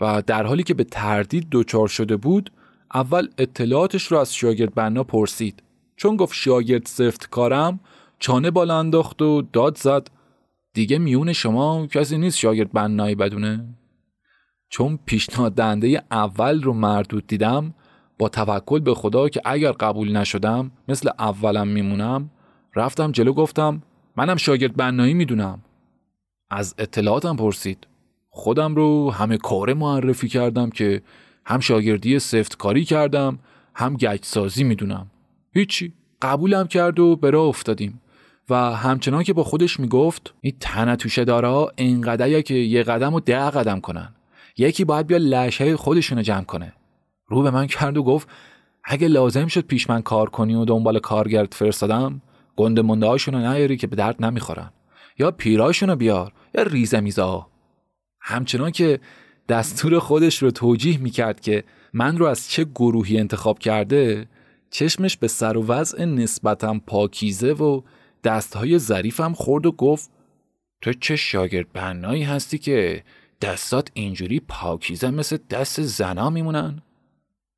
[0.00, 2.52] و در حالی که به تردید دچار شده بود
[2.94, 5.62] اول اطلاعاتش رو از شاگرد بنا پرسید.
[5.96, 7.80] چون گفت شاگرد سفت کارم
[8.18, 10.08] چانه بالا انداخت و داد زد.
[10.74, 13.64] دیگه میون شما کسی نیست شاگرد بنایی بدونه.
[14.68, 17.74] چون پیشنهاد دنده اول رو مردود دیدم
[18.18, 22.30] با توکل به خدا که اگر قبول نشدم مثل اولم میمونم
[22.74, 23.82] رفتم جلو گفتم
[24.16, 25.60] منم شاگرد بنایی می‌دونم.
[26.50, 27.86] از اطلاعاتم پرسید.
[28.28, 31.02] خودم رو همه کاره معرفی کردم که
[31.46, 33.38] هم شاگردی سفت کاری کردم
[33.74, 35.06] هم گچ سازی می‌دونم.
[35.52, 35.92] هیچی.
[36.22, 38.00] قبولم کرد و به راه افتادیم.
[38.50, 43.20] و همچنان که با خودش می‌گفت این تنه توشه دارا اینقدر که یه قدم و
[43.20, 44.14] ده قدم کنن.
[44.58, 46.72] یکی باید بیا لشه خودشونو جمع کنه.
[47.26, 48.28] رو به من کرد و گفت
[48.84, 52.20] اگه لازم شد پیش من کار کنی و دنبال کارگرد فرستادم
[52.56, 54.70] گنده منده هاشونو نیاری که به درد نمی‌خورن
[55.18, 57.46] یا پیراشونو بیار یا ریزه میزا
[58.20, 59.00] همچنان که
[59.48, 64.28] دستور خودش رو توجیه می‌کرد که من رو از چه گروهی انتخاب کرده
[64.70, 67.82] چشمش به سر و وضع نسبتم پاکیزه و
[68.24, 70.10] دستهای ظریفم خورد و گفت
[70.82, 73.04] تو چه شاگرد بنایی هستی که
[73.40, 76.82] دستات اینجوری پاکیزه مثل دست زنا میمونن؟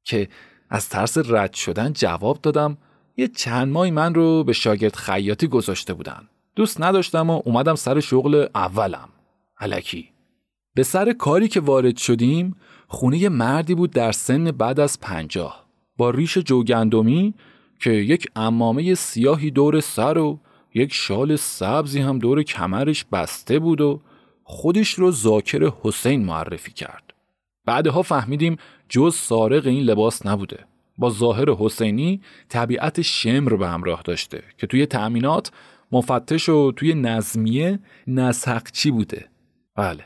[0.04, 0.28] که
[0.70, 2.78] از ترس رد شدن جواب دادم
[3.16, 8.00] یه چند ماهی من رو به شاگرد خیاطی گذاشته بودن دوست نداشتم و اومدم سر
[8.00, 9.08] شغل اولم
[9.60, 10.08] علکی
[10.74, 12.56] به سر کاری که وارد شدیم
[12.88, 17.34] خونه مردی بود در سن بعد از پنجاه با ریش جوگندمی
[17.80, 20.38] که یک امامه سیاهی دور سر و
[20.74, 24.00] یک شال سبزی هم دور کمرش بسته بود و
[24.44, 27.14] خودش رو زاکر حسین معرفی کرد.
[27.64, 28.56] بعدها فهمیدیم
[28.88, 30.66] جز سارق این لباس نبوده.
[30.98, 35.50] با ظاهر حسینی طبیعت شمر به همراه داشته که توی تأمینات
[35.92, 39.28] مفتش و توی نظمیه نسحقچی بوده.
[39.76, 40.04] بله.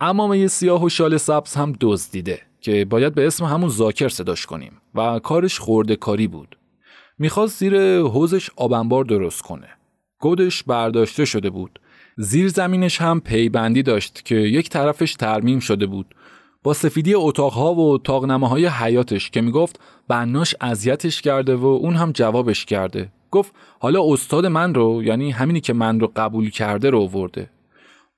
[0.00, 4.72] امامه سیاه و شال سبز هم دزدیده که باید به اسم همون زاکر صداش کنیم
[4.94, 6.58] و کارش خورده کاری بود.
[7.18, 9.68] می‌خواست زیر حوزش آبنبار درست کنه.
[10.20, 11.80] گودش برداشته شده بود.
[12.16, 16.14] زیر زمینش هم پیبندی داشت که یک طرفش ترمیم شده بود.
[16.64, 22.12] با سفیدی اتاقها و تاقنمه های حیاتش که می‌گفت بناش اذیتش کرده و اون هم
[22.12, 23.12] جوابش کرده.
[23.30, 27.50] گفت حالا استاد من رو یعنی همینی که من رو قبول کرده رو ورده.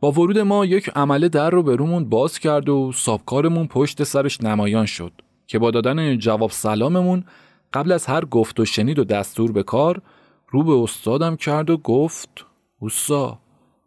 [0.01, 4.41] با ورود ما یک عمله در رو به رومون باز کرد و سابکارمون پشت سرش
[4.41, 5.13] نمایان شد
[5.47, 7.25] که با دادن جواب سلاممون
[7.73, 10.03] قبل از هر گفت و شنید و دستور به کار
[10.49, 12.47] رو به استادم کرد و گفت
[12.79, 13.39] اوسا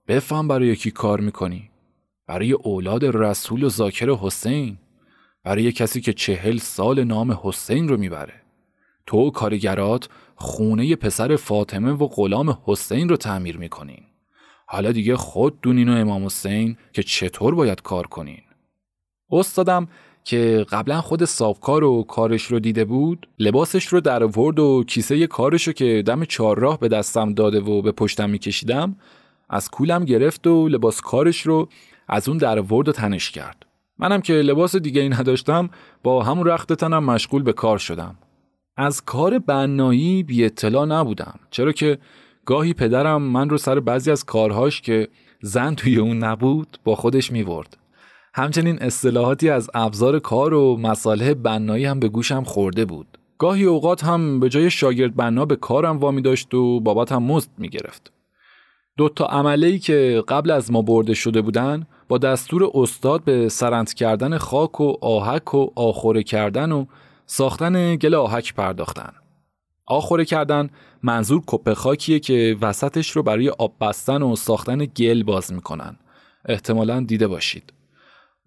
[0.08, 1.69] بفهم برای یکی کار می‌کنی
[2.30, 4.78] برای اولاد رسول و زاکر حسین
[5.44, 8.34] برای کسی که چهل سال نام حسین رو می‌بره.
[9.06, 14.04] تو و کارگرات خونه پسر فاطمه و غلام حسین رو تعمیر می‌کنین.
[14.66, 18.42] حالا دیگه خود دونین و امام حسین که چطور باید کار کنین؟
[19.32, 19.88] استادم
[20.24, 25.28] که قبلا خود صافکار و کارش رو دیده بود لباسش رو در ورد و کیسه
[25.28, 28.96] کارش رو که دم چهارراه به دستم داده و به پشتم میکشیدم
[29.50, 31.70] از کولم گرفت و لباس کارش رو
[32.10, 33.66] از اون در ورد و تنش کرد
[33.98, 35.70] منم که لباس دیگه ای نداشتم
[36.04, 38.16] با همون رخت تنم مشغول به کار شدم
[38.78, 41.98] از کار بنایی بی اطلاع نبودم چرا که
[42.46, 45.08] گاهی پدرم من رو سر بعضی از کارهاش که
[45.42, 47.78] زن توی اون نبود با خودش میورد
[48.34, 53.18] همچنین اصطلاحاتی از ابزار کار و مصالح بنایی هم به گوشم خورده بود.
[53.38, 57.50] گاهی اوقات هم به جای شاگرد بنا به کارم وامی داشت و بابات هم مزد
[57.58, 58.12] می گرفت.
[58.98, 63.94] دو تا عمله که قبل از ما برده شده بودن با دستور استاد به سرنت
[63.94, 66.86] کردن خاک و آهک و آخوره کردن و
[67.26, 69.14] ساختن گل آهک پرداختن.
[69.86, 70.70] آخوره کردن
[71.04, 75.96] منظور کپه خاکیه که وسطش رو برای آب بستن و ساختن گل باز می‌کنن.
[76.46, 77.74] احتمالا دیده باشید.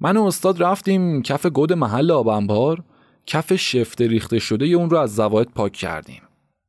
[0.00, 2.82] من و استاد رفتیم کف گود محل آبنبار
[3.26, 6.22] کف شفته ریخته شده اون رو از زواید پاک کردیم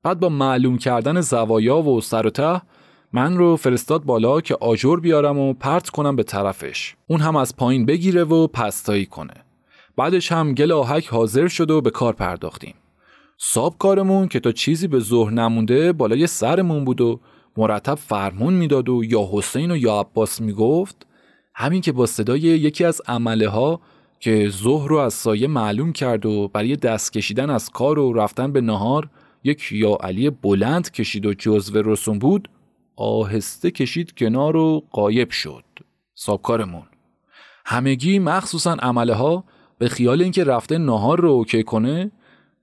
[0.03, 2.61] بعد با معلوم کردن زوایا و سر و ته
[3.15, 6.95] من رو فرستاد بالا که آجر بیارم و پرت کنم به طرفش.
[7.07, 9.33] اون هم از پایین بگیره و پستایی کنه.
[9.97, 12.73] بعدش هم گل آهک حاضر شد و به کار پرداختیم.
[13.37, 17.19] ساب کارمون که تا چیزی به ظهر نمونده بالای سرمون بود و
[17.57, 21.07] مرتب فرمون می‌داد و یا حسین و یا عباس می‌گفت
[21.55, 23.79] همین که با صدای یکی از عمله ها
[24.19, 28.51] که ظهر رو از سایه معلوم کرد و برای دست کشیدن از کار و رفتن
[28.51, 29.09] به نهار
[29.43, 32.49] یک یا علی بلند کشید و جزو رسوم بود
[32.95, 35.63] آهسته کشید کنار و قایب شد.
[36.15, 36.83] سابکارمون.
[37.65, 39.43] همگی مخصوصا عمله ها
[39.77, 42.11] به خیال اینکه رفته نهار رو اوکی کنه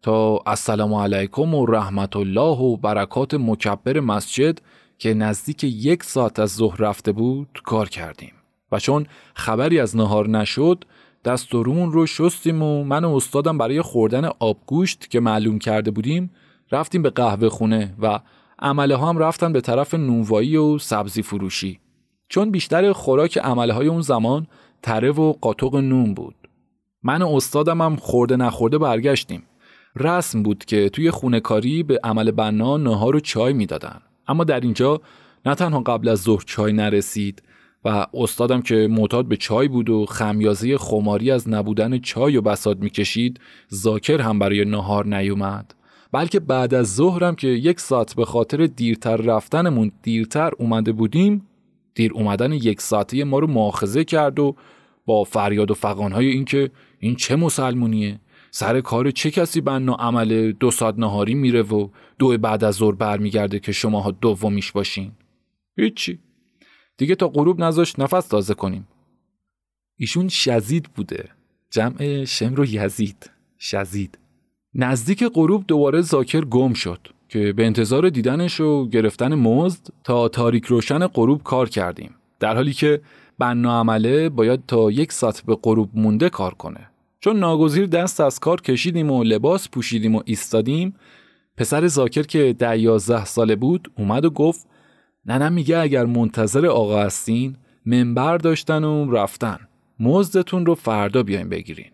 [0.02, 4.58] تا السلام علیکم و رحمت الله و برکات مکبر مسجد
[4.98, 8.32] که نزدیک یک ساعت از ظهر رفته بود کار کردیم.
[8.72, 10.84] و چون خبری از نهار نشد
[11.24, 16.30] دست رو شستیم و من و استادم برای خوردن آبگوشت که معلوم کرده بودیم
[16.72, 18.20] رفتیم به قهوه خونه و
[18.60, 21.80] عمله هم رفتن به طرف نونوایی و سبزی فروشی.
[22.28, 24.46] چون بیشتر خوراک عمله های اون زمان
[24.82, 26.34] تره و قاطق نون بود.
[27.02, 29.42] من و استادم هم خورده نخورده برگشتیم.
[29.96, 34.00] رسم بود که توی خونه کاری به عمل بنا نهار و چای می‌دادن.
[34.28, 35.00] اما در اینجا
[35.46, 37.42] نه تنها قبل از ظهر چای نرسید
[37.84, 42.82] و استادم که معتاد به چای بود و خمیازه خماری از نبودن چای و بساد
[42.82, 45.74] می‌کشید زاکر هم برای نهار نیومد.
[46.12, 51.46] بلکه بعد از ظهرم که یک ساعت به خاطر دیرتر رفتنمون دیرتر اومده بودیم
[51.94, 54.56] دیر اومدن یک ساعته ما رو مؤاخذه کرد و
[55.06, 60.52] با فریاد و فقانهای این که این چه مسلمونیه؟ سر کار چه کسی بنا عمل
[60.52, 61.88] دو ساعت نهاری میره و
[62.18, 65.12] دو بعد از ظهر برمیگرده که شماها دومیش باشین؟
[65.76, 66.18] هیچی.
[66.96, 68.88] دیگه تا غروب نذاشت نفس تازه کنیم.
[69.96, 71.28] ایشون شزید بوده.
[71.70, 73.30] جمع شمر و یزید.
[73.58, 74.18] شزید.
[74.74, 80.64] نزدیک غروب دوباره زاکر گم شد که به انتظار دیدنش و گرفتن مزد تا تاریک
[80.64, 82.14] روشن غروب کار کردیم.
[82.40, 83.00] در حالی که
[83.38, 86.90] بنا عمله باید تا یک ساعت به غروب مونده کار کنه.
[87.20, 90.94] چون ناگزیر دست از کار کشیدیم و لباس پوشیدیم و ایستادیم
[91.56, 94.66] پسر زاکر که ده یازده ساله بود اومد و گفت
[95.26, 97.56] ننم میگه اگر منتظر آقا هستین
[97.86, 99.58] منبر داشتن و رفتن.
[100.00, 101.90] مزدتون رو فردا بیاین بگیرین.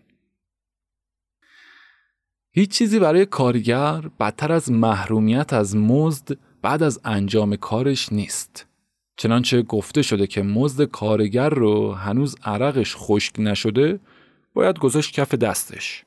[2.57, 8.67] هیچ چیزی برای کارگر بدتر از محرومیت از مزد بعد از انجام کارش نیست.
[9.17, 13.99] چنانچه گفته شده که مزد کارگر رو هنوز عرقش خشک نشده
[14.53, 16.05] باید گذاشت کف دستش.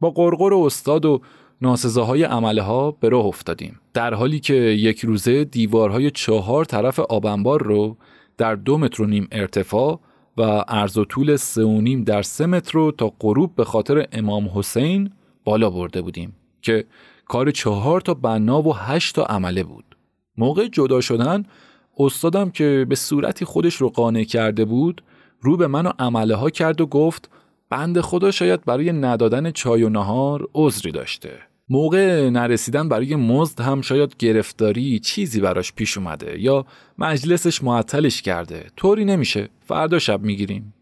[0.00, 1.20] با قرقر استاد و
[1.62, 3.80] ناسزاهای عمله ها به راه افتادیم.
[3.92, 7.96] در حالی که یک روزه دیوارهای چهار طرف آبنبار رو
[8.38, 10.00] در دو متر و نیم ارتفاع
[10.36, 14.08] و عرض و طول سه و نیم در سه متر رو تا غروب به خاطر
[14.12, 15.10] امام حسین
[15.44, 16.84] بالا برده بودیم که
[17.24, 19.96] کار چهار تا بنا و هشت تا عمله بود.
[20.36, 21.44] موقع جدا شدن
[21.98, 25.02] استادم که به صورتی خودش رو قانع کرده بود
[25.40, 27.30] رو به من و عمله ها کرد و گفت
[27.70, 31.38] بند خدا شاید برای ندادن چای و نهار عذری داشته.
[31.68, 36.66] موقع نرسیدن برای مزد هم شاید گرفتاری چیزی براش پیش اومده یا
[36.98, 38.66] مجلسش معطلش کرده.
[38.76, 39.48] طوری نمیشه.
[39.60, 40.74] فردا شب می‌گیریم.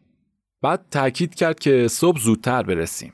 [0.63, 3.13] بعد تاکید کرد که صبح زودتر برسیم.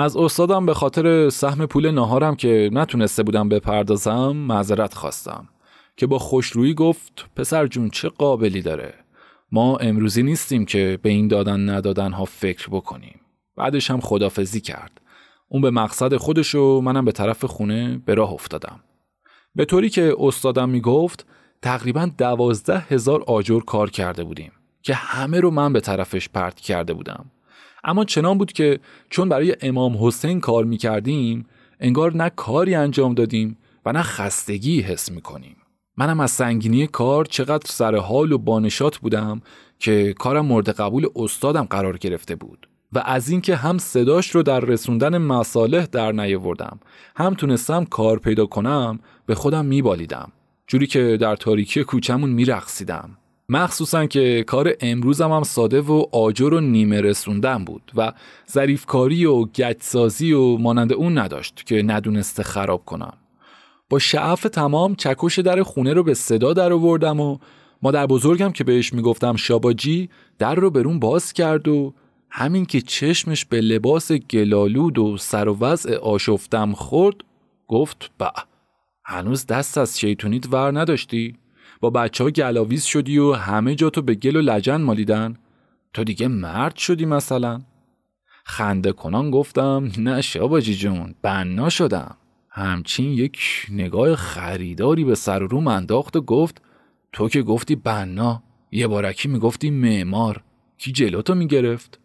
[0.00, 5.48] از استادم به خاطر سهم پول نهارم که نتونسته بودم بپردازم معذرت خواستم.
[5.96, 8.94] که با خوشرویی گفت پسر جون چه قابلی داره؟
[9.52, 13.20] ما امروزی نیستیم که به این دادن ندادن ها فکر بکنیم.
[13.56, 15.00] بعدش هم خدافزی کرد.
[15.48, 18.80] اون به مقصد خودش و منم به طرف خونه به راه افتادم.
[19.54, 21.26] به طوری که استادم می‌گفت
[21.62, 26.92] تقریبا دوازده هزار آجر کار کرده بودیم که همه رو من به طرفش پرت کرده
[26.92, 27.30] بودم.
[27.84, 31.46] اما چنان بود که چون برای امام حسین کار می‌کردیم
[31.80, 35.56] انگار نه کاری انجام دادیم و نه خستگی حس می‌کنیم.
[35.96, 39.40] منم از سنگینی کار چقدر سر حال و بانشات بودم
[39.78, 44.60] که کارم مورد قبول استادم قرار گرفته بود و از اینکه هم صداش رو در
[44.60, 46.80] رسوندن مصالح در نیاوردم
[47.16, 50.32] هم تونستم کار پیدا کنم به خودم میبالیدم.
[50.66, 53.10] جوری که در تاریکی کوچمون میرقصیدم.
[53.50, 58.12] مخصوصا که کار امروزم هم ساده و آجر و نیمه رسوندن بود و
[58.50, 63.12] ظریفکاری و گچسازی و مانند اون نداشت که ندونسته خراب کنم
[63.90, 67.38] با شعف تمام چکش در خونه رو به صدا در آوردم و
[67.82, 71.94] مادر بزرگم که بهش می‌گفتم شاباجی در رو برون باز کرد و
[72.30, 77.16] همین که چشمش به لباس گلالود و سر و وضع آشفتم خورد
[77.68, 78.32] گفت با
[79.04, 81.36] هنوز دست از شیطونیت ور نداشتی؟
[81.80, 85.36] با بچه ها گلاویز شدی و همه جا تو به گل و لجن مالیدن؟
[85.94, 87.60] تو دیگه مرد شدی مثلا؟
[88.44, 92.16] خنده کنان گفتم نه شاباجی جون بنا شدم.
[92.50, 93.38] همچین یک
[93.70, 96.62] نگاه خریداری به سر روم انداخت و گفت
[97.12, 100.42] تو که گفتی بنا یه بارکی می‌گفتی معمار.
[100.78, 102.00] کی جلوتو می‌گرفت؟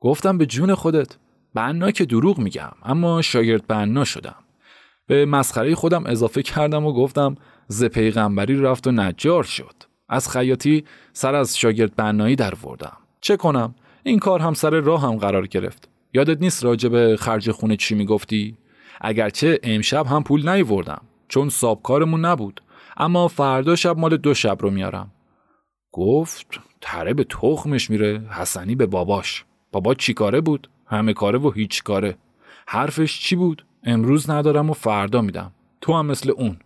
[0.00, 1.16] گفتم به جون خودت.
[1.54, 4.36] بنا که دروغ میگم اما شاگرد بنا شدم.
[5.06, 7.36] به مسخره خودم اضافه کردم و گفتم
[7.68, 9.74] ز پیغمبری رفت و نجار شد.
[10.08, 15.02] از خیاطی سر از شاگرد بنایی در وردم چه کنم؟ این کار هم سر راه
[15.02, 15.88] هم قرار گرفت.
[16.14, 18.56] یادت نیست راجع به خرج خونه چی می‌گفتی؟
[19.00, 22.62] اگرچه امشب هم پول نیوردم چون سابکارمون نبود.
[22.96, 25.10] اما فردا شب مال دو شب رو میارم.
[25.92, 26.46] گفت
[26.80, 29.44] تره به تخمش میره حسنی به باباش.
[29.72, 32.16] بابا چی کاره بود؟ همه کاره و هیچ کاره.
[32.66, 35.52] حرفش چی بود؟ امروز ندارم و فردا میدم.
[35.80, 36.56] تو هم مثل اون.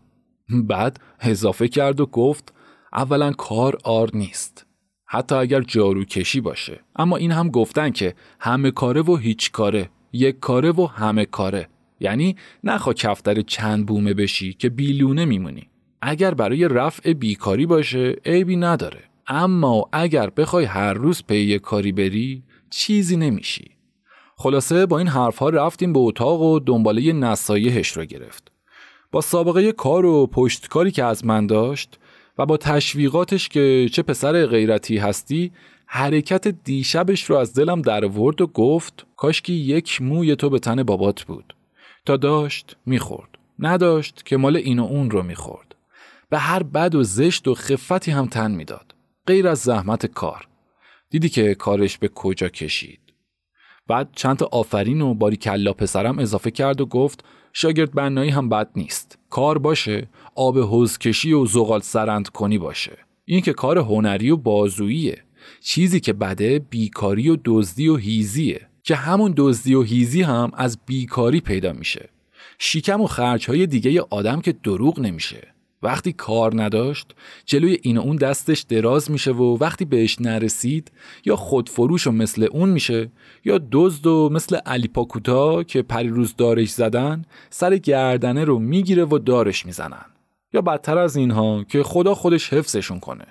[0.53, 2.55] بعد اضافه کرد و گفت
[2.93, 4.67] اولا کار آر نیست.
[5.07, 6.81] حتی اگر جارو کشی باشه.
[6.97, 9.91] اما این هم گفتن که همه کاره و هیچ کاره.
[10.13, 11.69] یک کاره و همه کاره.
[12.01, 15.69] یعنی نخوا کفتر چند بومه بشی که بیلونه میمونی.
[16.03, 19.01] اگر برای رفع بیکاری باشه عیبی نداره.
[19.27, 23.71] اما اگر بخوای هر روز پی کاری بری چیزی نمیشی.
[24.37, 28.53] خلاصه با این حرفها رفتیم به اتاق و دنباله نصایحش رو گرفت.
[29.13, 31.99] با سابقه کار و پشتکاری که از من داشت
[32.39, 35.53] و با تشویقاتش که چه پسر غیرتی هستی
[35.87, 40.83] حرکت دیشبش رو از دلم در ورد و گفت کاشکی یک موی تو به تن
[40.83, 41.55] بابات بود.
[42.07, 43.39] تا داشت می‌خورد.
[43.59, 45.75] نداشت که مال این و اون رو می‌خورد.
[46.31, 48.95] به هر بد و زشت و خفتی هم تن می‌داد.
[49.27, 50.49] غیر از زحمت کار.
[51.11, 53.01] دیدی که کارش به کجا کشید.
[53.89, 58.49] بعد چند تا آفرین و باری کلا پسرم اضافه کرد و گفت شاگرد بنایی هم
[58.49, 59.19] بد نیست.
[59.31, 62.99] کار باشه آب حوز کشی و زغال سرند کنی باشه.
[63.25, 65.25] این که کار هنری و بازوییه.
[65.61, 68.67] چیزی که بده بیکاری و دزدی و هیزیه.
[68.83, 72.09] که همون دزدی و هیزی هم از بیکاری پیدا میشه.
[72.59, 73.07] شیکم و
[73.49, 75.55] های دیگه آدم که دروغ نمیشه.
[75.83, 77.15] وقتی کار نداشت
[77.47, 80.93] جلوی این و اون دستش دراز میشه و وقتی بهش نرسید
[81.25, 83.11] یا خودفروش و مثل اون میشه
[83.45, 89.19] یا دزد و مثل علی پاکوتا که پریروز دارش زدن سر گردنه رو می‌گیره و
[89.19, 90.05] دارش می‌زنن.
[90.53, 93.27] یا بدتر از اینها که خدا خودش حفظشون کنه.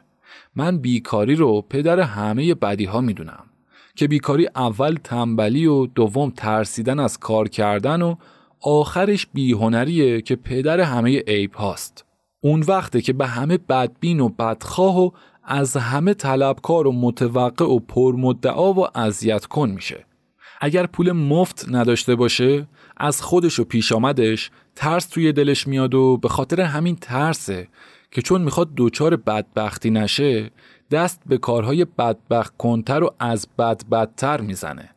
[0.55, 3.43] من بیکاری رو پدر همه بدی ها می‌دونم
[3.95, 8.15] که بیکاری اول تنبلی و دوم ترسیدن از کار کردن و
[8.61, 12.08] آخرش بیهنریه که پدر همه عیب هاست.
[12.41, 15.11] اون وقته که به همه بدبین و بدخواه و
[15.43, 20.05] از همه طلبکار و متوقع و پرمدعا و اذیت کن میشه.
[20.61, 22.67] اگر پول مفت نداشته باشه
[22.97, 27.67] از خودش و پیش آمدش ترس توی دلش میاد و به خاطر همین ترسه
[28.11, 30.51] که چون می‌خواد دوچار بدبختی نشه
[30.91, 34.89] دست به کارهای بدبخت کنتر و از بد بدتر می‌زنه.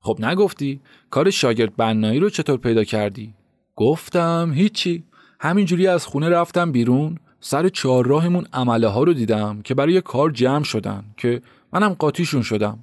[0.00, 0.80] خب نگفتی؟
[1.10, 3.34] کار شاگرد بنایی رو چطور پیدا کردی؟
[3.76, 5.04] گفتم هیچی.
[5.40, 10.64] همینجوری از خونه رفتم بیرون سر چهارراهمون عمله ها رو دیدم که برای کار جمع
[10.64, 12.78] شدن که منم قاطیشون شدم.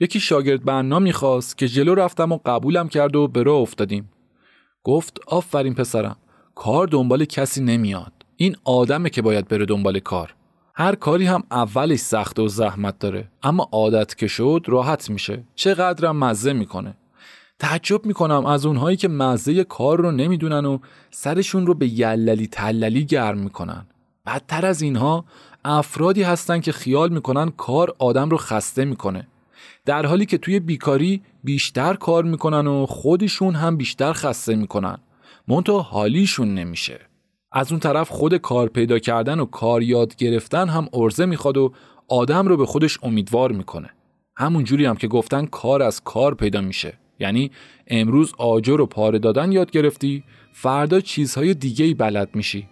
[0.00, 4.10] یکی شاگرد بنا می‌خواست که جلو رفتم و قبولم کرد و به راه افتادیم.
[4.84, 6.16] گفت آفرین پسرم
[6.54, 8.12] کار دنبال کسی نمیاد.
[8.36, 10.34] این آدمه که باید بره دنبال کار.
[10.74, 15.44] هر کاری هم اولش سخت و زحمت داره اما عادت که شد راحت میشه.
[15.54, 16.96] چقدرم مزه می‌کنه.
[17.60, 20.78] تعجب می‌کنم از اونهایی که مزه کار رو نمی‌دونن و
[21.10, 23.86] سرشون رو به یللی تللی گرم می‌کنن.
[24.26, 25.24] بدتر از اینها
[25.64, 29.26] افرادی هستن که خیال می‌کنن کار آدم رو خسته می‌کنه.
[29.84, 34.98] در حالی که توی بیکاری بیشتر کار می‌کنن و خودشون هم بیشتر خسته می‌کنن.
[35.48, 37.00] منتها حالیشون نمیشه.
[37.52, 41.72] از اون طرف خود کار پیدا کردن و کار یاد گرفتن هم ارزه می‌خواد و
[42.08, 43.90] آدم رو به خودش امیدوار می‌کنه.
[44.36, 46.99] همون جوری هم که گفتن کار از کار پیدا میشه.
[47.20, 47.50] یعنی
[47.86, 52.68] امروز آجر و پاره دادن یاد گرفتی فردا چیزهای دیگه ای بلد میشی.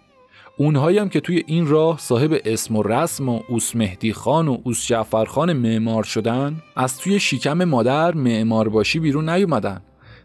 [0.57, 4.57] اونهایی هم که توی این راه صاحب اسم و رسم و اوس مهدی خان و
[4.63, 9.81] اوس جعفر خان معمار شدن از توی شیکم مادر معمار باشی بیرون نیومدن.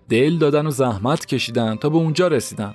[0.08, 2.74] دل دادن و زحمت کشیدن تا به اونجا رسیدن.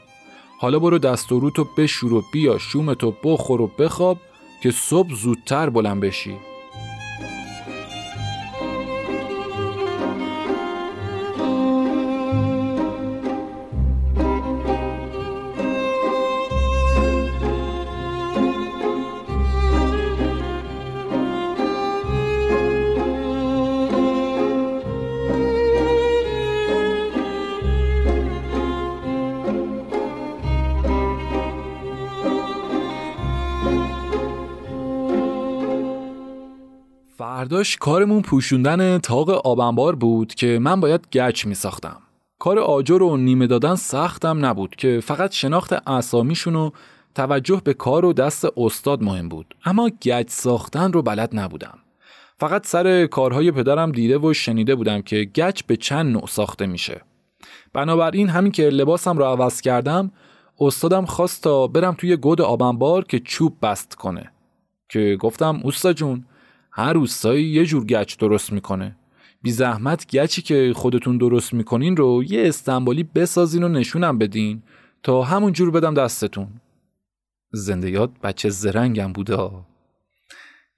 [0.60, 4.18] حالا برو دست و روتو بشور و بیا شومتو بخور و بخواب
[4.64, 6.49] که صبح زودتر بلند بشی.
[37.50, 41.98] فرداش کارمون پوشوندن تاق آبنبار بود که من باید گچ می ساختم.
[42.40, 46.70] کار آجر و نیمه دادن سختم نبود که فقط شناخت اسامیشون و
[47.16, 49.56] توجه به کار و دست استاد مهم بود.
[49.66, 51.78] اما گچ ساختن رو بلد نبودم.
[52.40, 57.02] فقط سر کارهای پدرم دیده و شنیده بودم که گچ به چند نوع ساخته میشه.
[57.74, 60.12] بنابراین همین که لباسم رو عوض کردم
[60.60, 64.32] استادم خواست تا برم توی گود آبنبار که چوب بست کنه.
[64.90, 66.26] که گفتم اوستا جون
[66.80, 68.96] هر روستایی یه جور گچ درست می‌کنه.
[69.42, 74.64] بی زحمت گچی که خودتون درست می‌کنین رو یه استنبالی بسازین و نشونم بدین
[75.04, 76.48] تا همون جور بدم دستتون.
[77.52, 79.50] زنده بچه زرنگم بوده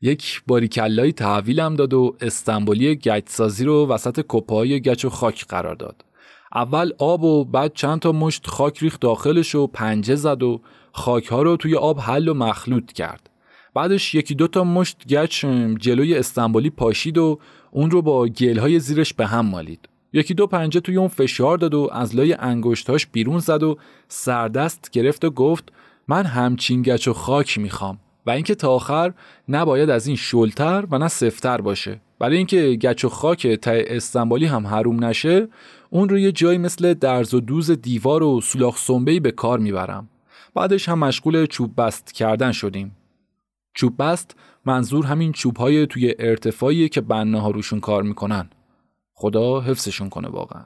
[0.02, 5.76] یک باریکلایی تحویلم داد و استنبولی گچ سازی رو وسط کپای گچ و خاک قرار
[5.76, 6.06] داد.
[6.56, 10.62] اول آب و بعد چند تا مشت خاک ریخت داخلش و پنجه زد و
[10.92, 13.31] خاک ها رو توی آب حل و مخلوط کرد.
[13.74, 15.46] بعدش یکی دو تا مشت گچ
[15.80, 17.40] جلوی استنبولی پاشید و
[17.72, 19.90] اون رو با گلهای زیرش به هم مالید.
[20.14, 23.78] یکی دو پنجه توی اون فشار داد و از لای انگشتاش بیرون زد و
[24.08, 25.72] سردست گرفت و گفت
[26.08, 29.14] من همچین گچ و خاک می‌خوام و اینکه تا آخر
[29.50, 32.02] نباید از این شلتر و نه سفتر باشه.
[32.20, 35.48] برای اینکه گچ و خاک ته استنبالی هم حروم نشه
[35.90, 40.10] اون رو یه جایی مثل درز و دوز دیوار و سولاخ سنبهی به کار می‌برم.
[40.56, 42.96] بعدش هم مشغول چوب بست کردن شدیم.
[43.74, 44.36] چوب بست
[44.66, 48.50] منظور همین چوب های توی ارتفاعیه که بنه ها روشون کار می‌کنن.
[49.14, 50.66] خدا حفظشون کنه واقعا.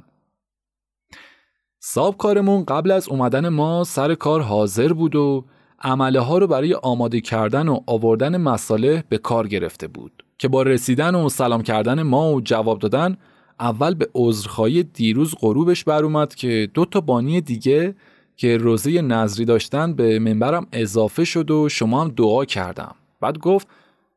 [1.79, 5.45] صاحب کارمون قبل از اومدن ما سر کار حاضر بود و
[5.81, 10.63] عمله ها رو برای آماده کردن و آوردن مساله به کار گرفته بود که با
[10.63, 13.17] رسیدن و سلام کردن ما و جواب دادن
[13.59, 17.95] اول به عذرخواهی دیروز غروبش بر اومد که دو تا بانی دیگه
[18.35, 22.95] که روزه نظری داشتن به منبرم اضافه شد و شما هم دعا کردم.
[23.21, 23.67] بعد گفت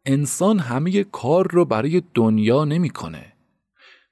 [0.06, 3.32] انسان همه کار رو برای دنیا نمی‌کنه.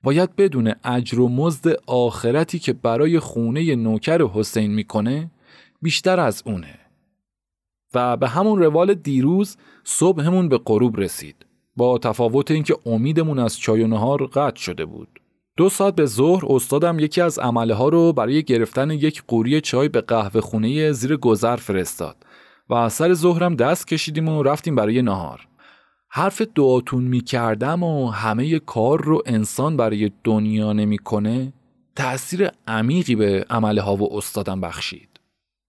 [0.02, 5.30] باید بدون اجر و مزد آخرتی که برای خونه نوکر حسین می‌کنه
[5.82, 6.78] بیشتر از اونه.
[7.94, 11.46] و به همون روال دیروز صبحمون به غروب رسید.
[11.76, 15.20] با تفاوت اینکه امیدمون از چای و نهار قطع شده بود.
[15.56, 19.88] دو ساعت به ظهر استادم یکی از عمله ها رو برای گرفتن یک قوری چای
[19.88, 22.16] به قهوه خونه زیر گذر فرستاد
[22.70, 25.46] و سر ظهرم دست کشیدیم و رفتیم برای نهار.
[26.08, 31.52] حرف دعاتون می کردم و همه کار رو انسان برای دنیا نمی‌کنه
[31.96, 35.08] تأثیر عمیقی به عمله ها و استادم بخشید.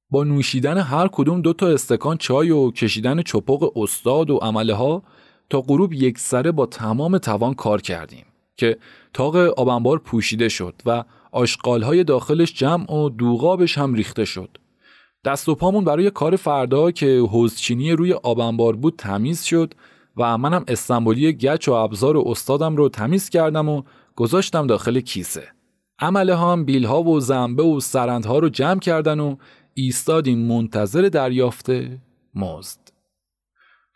[0.09, 5.03] با نوشیدن هر کدوم دو تا استکان چای و کشیدن چپق استاد و عمله ها
[5.49, 8.26] تا غروب یک سره با تمام توان کار کردیم.
[8.57, 8.77] که
[9.13, 11.03] تاق آبنبار پوشیده شد و
[11.83, 14.57] های داخلش جمع و دوغابش هم ریخته شد.
[15.25, 19.73] دست و پامون برای کار فردا که حوزچینی روی آبنبار بود تمیز شد
[20.17, 23.83] و منم استنبولی گچ و ابزار و استادم رو تمیز کردم و
[24.15, 25.47] گذاشتم داخل کیسه.
[25.99, 29.35] عمله ها هم بیل ها و زنبه و سرندها رو جمع کردن و
[29.73, 32.01] ایستادیم منتظر دریافته
[32.35, 32.79] مزد.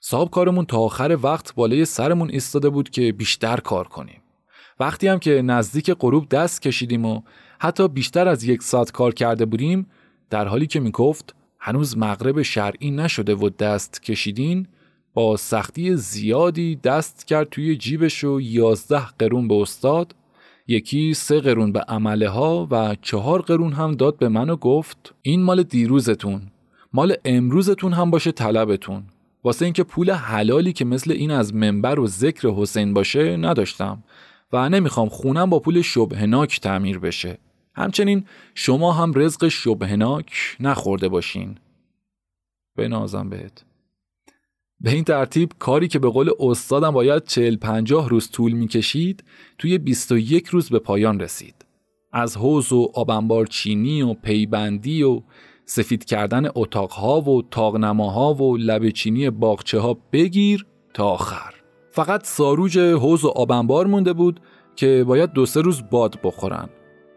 [0.01, 4.20] صاحب کارمون تا آخر وقت بالای سرمون ایستاده بود که بیشتر کار کنیم.
[4.81, 7.21] وقتی هم که نزدیک غروب دست کشیدیم و
[7.59, 9.87] حتی بیشتر از یک ساعت کار کرده بودیم
[10.29, 14.67] در حالی که می‌گفت هنوز مغرب شرعی نشده و دست کشیدین
[15.13, 20.15] با سختی زیادی دست کرد توی جیبش و یازده قرون به استاد
[20.67, 25.13] یکی سه قرون به عمله ها و چهار قرون هم داد به من و گفت
[25.21, 26.41] این مال دیروزتون
[26.93, 29.03] مال امروزتون هم باشه طلبتون.
[29.43, 34.03] واسه اینکه پول حلالی که مثل این از منبر و ذکر حسین باشه نداشتم.
[34.53, 37.37] و نمی‌خوام خونم با پول شبهناک تعمیر بشه.
[37.75, 38.25] همچنین
[38.55, 41.57] شما هم رزق شبهناک نخورده باشین.
[42.75, 43.65] به نازم بهت.
[44.79, 49.23] به این ترتیب کاری که به قول استادم باید چل پنجاه روز طول می‌کشید
[49.57, 51.65] توی 21 روز به پایان رسید.
[52.13, 55.21] از حوز و آبنبار چینی و پیبندی و
[55.65, 61.60] سفید کردن اتاقها و تاغنماها و لبچینی باغچه ها بگیر تا آخر.
[61.91, 64.39] فقط ساروج حوز و آبنبار مونده بود
[64.75, 66.69] که باید دو سه روز باد بخورن.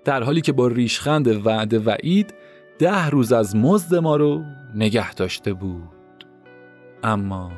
[0.05, 2.35] در حالی که با ریشخند وعده وعید
[2.79, 4.43] ده روز از مزد ما رو
[4.75, 6.25] نگه داشته بود.
[7.03, 7.53] اما